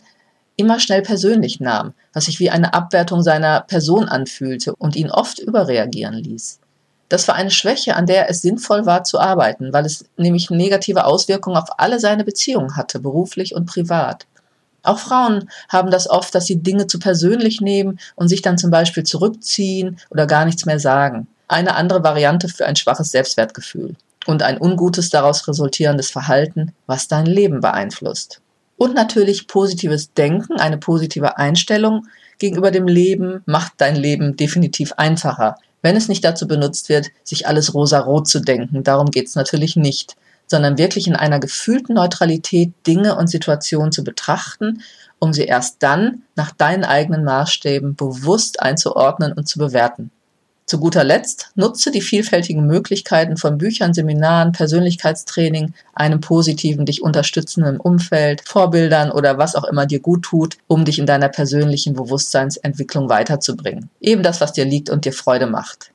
immer 0.56 0.80
schnell 0.80 1.02
persönlich 1.02 1.60
nahm, 1.60 1.94
was 2.14 2.26
sich 2.26 2.40
wie 2.40 2.50
eine 2.50 2.74
Abwertung 2.74 3.24
seiner 3.24 3.62
Person 3.62 4.10
anfühlte 4.10 4.76
und 4.76 4.96
ihn 4.96 5.10
oft 5.10 5.40
überreagieren 5.40 6.16
ließ. 6.16 6.60
Das 7.10 7.28
war 7.28 7.36
eine 7.36 7.52
Schwäche, 7.52 7.96
an 7.96 8.06
der 8.06 8.30
es 8.30 8.42
sinnvoll 8.42 8.86
war 8.86 9.04
zu 9.04 9.20
arbeiten, 9.20 9.74
weil 9.74 9.86
es 9.86 10.06
nämlich 10.16 10.52
negative 10.52 11.06
Auswirkungen 11.06 11.58
auf 11.58 11.80
alle 11.80 12.00
seine 12.00 12.24
Beziehungen 12.24 12.76
hatte, 12.76 13.00
beruflich 13.00 13.56
und 13.56 13.66
privat. 13.66 14.28
Auch 14.84 15.00
Frauen 15.00 15.50
haben 15.68 15.92
das 15.92 16.10
oft, 16.10 16.34
dass 16.34 16.46
sie 16.46 16.62
Dinge 16.62 16.88
zu 16.88 17.00
persönlich 17.00 17.62
nehmen 17.62 18.00
und 18.16 18.30
sich 18.30 18.42
dann 18.42 18.58
zum 18.58 18.72
Beispiel 18.72 19.04
zurückziehen 19.04 20.00
oder 20.10 20.26
gar 20.26 20.46
nichts 20.46 20.66
mehr 20.66 20.80
sagen. 20.80 21.28
Eine 21.48 21.76
andere 21.76 22.04
Variante 22.04 22.48
für 22.48 22.66
ein 22.66 22.76
schwaches 22.76 23.12
Selbstwertgefühl 23.12 23.96
und 24.28 24.44
ein 24.44 24.62
ungutes 24.62 25.10
daraus 25.10 25.48
resultierendes 25.48 26.12
Verhalten, 26.12 26.74
was 26.86 27.08
dein 27.08 27.26
Leben 27.26 27.60
beeinflusst. 27.60 28.42
Und 28.78 28.96
natürlich 28.96 29.48
positives 29.48 30.14
Denken, 30.14 30.60
eine 30.60 30.78
positive 30.78 31.38
Einstellung 31.38 32.08
gegenüber 32.38 32.72
dem 32.72 32.88
Leben 32.88 33.42
macht 33.46 33.74
dein 33.78 33.96
Leben 33.96 34.38
definitiv 34.38 34.94
einfacher, 34.94 35.58
wenn 35.82 35.96
es 35.96 36.08
nicht 36.08 36.24
dazu 36.24 36.48
benutzt 36.48 36.90
wird, 36.90 37.08
sich 37.24 37.48
alles 37.48 37.74
rosa-rot 37.74 38.28
zu 38.28 38.40
denken. 38.40 38.84
Darum 38.84 39.12
geht 39.12 39.28
es 39.28 39.36
natürlich 39.36 39.76
nicht, 39.76 40.16
sondern 40.48 40.78
wirklich 40.78 41.08
in 41.08 41.16
einer 41.16 41.40
gefühlten 41.40 41.96
Neutralität 41.96 42.74
Dinge 42.86 43.16
und 43.16 43.28
Situationen 43.28 43.92
zu 43.92 44.04
betrachten, 44.04 44.82
um 45.20 45.34
sie 45.34 45.44
erst 45.44 45.84
dann 45.84 46.24
nach 46.36 46.52
deinen 46.52 46.84
eigenen 46.84 47.24
Maßstäben 47.24 47.96
bewusst 47.96 48.62
einzuordnen 48.62 49.34
und 49.34 49.48
zu 49.48 49.60
bewerten. 49.60 50.12
Zu 50.70 50.80
guter 50.80 51.04
Letzt 51.04 51.50
nutze 51.56 51.90
die 51.90 52.00
vielfältigen 52.00 52.68
Möglichkeiten 52.68 53.38
von 53.38 53.58
Büchern, 53.58 53.96
Seminaren, 53.96 54.52
Persönlichkeitstraining, 54.52 55.74
einem 55.96 56.22
positiven, 56.22 56.86
dich 56.86 57.02
unterstützenden 57.02 57.78
Umfeld, 57.78 58.48
Vorbildern 58.48 59.10
oder 59.10 59.40
was 59.40 59.56
auch 59.56 59.64
immer 59.64 59.88
dir 59.88 60.00
gut 60.00 60.22
tut, 60.26 60.58
um 60.68 60.86
dich 60.86 61.00
in 61.00 61.08
deiner 61.08 61.30
persönlichen 61.30 61.96
Bewusstseinsentwicklung 61.96 63.10
weiterzubringen. 63.10 63.90
Eben 64.00 64.22
das, 64.22 64.42
was 64.42 64.54
dir 64.54 64.64
liegt 64.64 64.92
und 64.92 65.06
dir 65.06 65.14
Freude 65.14 65.48
macht. 65.48 65.90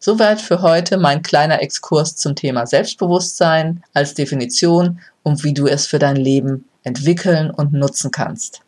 Soweit 0.00 0.40
für 0.40 0.60
heute 0.60 0.98
mein 0.98 1.22
kleiner 1.22 1.62
Exkurs 1.62 2.16
zum 2.16 2.34
Thema 2.34 2.66
Selbstbewusstsein 2.66 3.84
als 3.92 4.14
Definition 4.14 4.98
und 5.22 5.44
wie 5.44 5.54
du 5.54 5.68
es 5.68 5.86
für 5.86 6.00
dein 6.00 6.16
Leben 6.16 6.64
entwickeln 6.82 7.48
und 7.48 7.72
nutzen 7.72 8.10
kannst. 8.10 8.60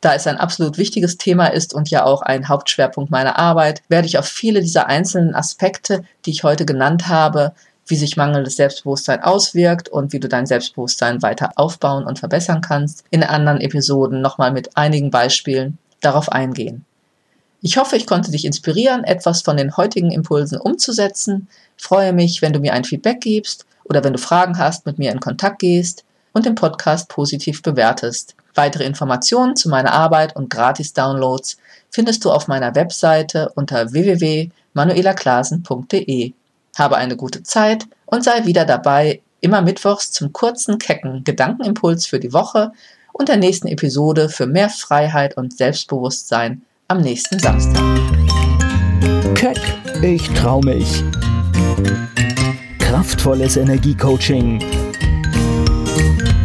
Da 0.00 0.14
es 0.14 0.26
ein 0.26 0.36
absolut 0.36 0.78
wichtiges 0.78 1.16
Thema 1.16 1.46
ist 1.46 1.74
und 1.74 1.90
ja 1.90 2.04
auch 2.04 2.22
ein 2.22 2.48
Hauptschwerpunkt 2.48 3.10
meiner 3.10 3.38
Arbeit, 3.38 3.82
werde 3.88 4.06
ich 4.06 4.18
auf 4.18 4.26
viele 4.26 4.60
dieser 4.60 4.86
einzelnen 4.86 5.34
Aspekte, 5.34 6.04
die 6.24 6.30
ich 6.30 6.44
heute 6.44 6.66
genannt 6.66 7.08
habe, 7.08 7.52
wie 7.86 7.96
sich 7.96 8.16
mangelndes 8.16 8.56
Selbstbewusstsein 8.56 9.22
auswirkt 9.22 9.88
und 9.88 10.12
wie 10.12 10.20
du 10.20 10.28
dein 10.28 10.46
Selbstbewusstsein 10.46 11.22
weiter 11.22 11.52
aufbauen 11.56 12.04
und 12.04 12.18
verbessern 12.18 12.60
kannst, 12.60 13.04
in 13.10 13.22
anderen 13.22 13.60
Episoden 13.60 14.20
nochmal 14.20 14.52
mit 14.52 14.76
einigen 14.76 15.10
Beispielen 15.10 15.78
darauf 16.00 16.30
eingehen. 16.30 16.84
Ich 17.62 17.78
hoffe, 17.78 17.96
ich 17.96 18.06
konnte 18.06 18.30
dich 18.30 18.44
inspirieren, 18.44 19.04
etwas 19.04 19.42
von 19.42 19.56
den 19.56 19.76
heutigen 19.76 20.10
Impulsen 20.10 20.58
umzusetzen. 20.58 21.48
Freue 21.76 22.12
mich, 22.12 22.42
wenn 22.42 22.52
du 22.52 22.60
mir 22.60 22.74
ein 22.74 22.84
Feedback 22.84 23.20
gibst 23.20 23.66
oder 23.84 24.04
wenn 24.04 24.12
du 24.12 24.18
Fragen 24.18 24.58
hast, 24.58 24.86
mit 24.86 24.98
mir 24.98 25.10
in 25.10 25.20
Kontakt 25.20 25.60
gehst 25.60 26.04
und 26.32 26.44
den 26.44 26.54
Podcast 26.54 27.08
positiv 27.08 27.62
bewertest. 27.62 28.34
Weitere 28.56 28.84
Informationen 28.84 29.54
zu 29.54 29.68
meiner 29.68 29.92
Arbeit 29.92 30.34
und 30.34 30.48
Gratis-Downloads 30.48 31.58
findest 31.90 32.24
du 32.24 32.32
auf 32.32 32.48
meiner 32.48 32.74
Webseite 32.74 33.52
unter 33.54 33.92
www.manuelaklasen.de. 33.92 36.32
Habe 36.78 36.96
eine 36.96 37.16
gute 37.16 37.42
Zeit 37.42 37.86
und 38.06 38.24
sei 38.24 38.46
wieder 38.46 38.64
dabei, 38.64 39.20
immer 39.40 39.60
mittwochs 39.60 40.10
zum 40.10 40.32
kurzen, 40.32 40.78
kecken 40.78 41.22
Gedankenimpuls 41.22 42.06
für 42.06 42.18
die 42.18 42.32
Woche 42.32 42.72
und 43.12 43.28
der 43.28 43.36
nächsten 43.36 43.68
Episode 43.68 44.30
für 44.30 44.46
mehr 44.46 44.70
Freiheit 44.70 45.36
und 45.36 45.54
Selbstbewusstsein 45.56 46.62
am 46.88 47.02
nächsten 47.02 47.38
Samstag. 47.38 47.82
Keck, 49.34 49.60
ich 50.02 50.26
trau 50.30 50.62
mich. 50.62 51.04
Kraftvolles 52.78 53.58
Energiecoaching 53.58 54.85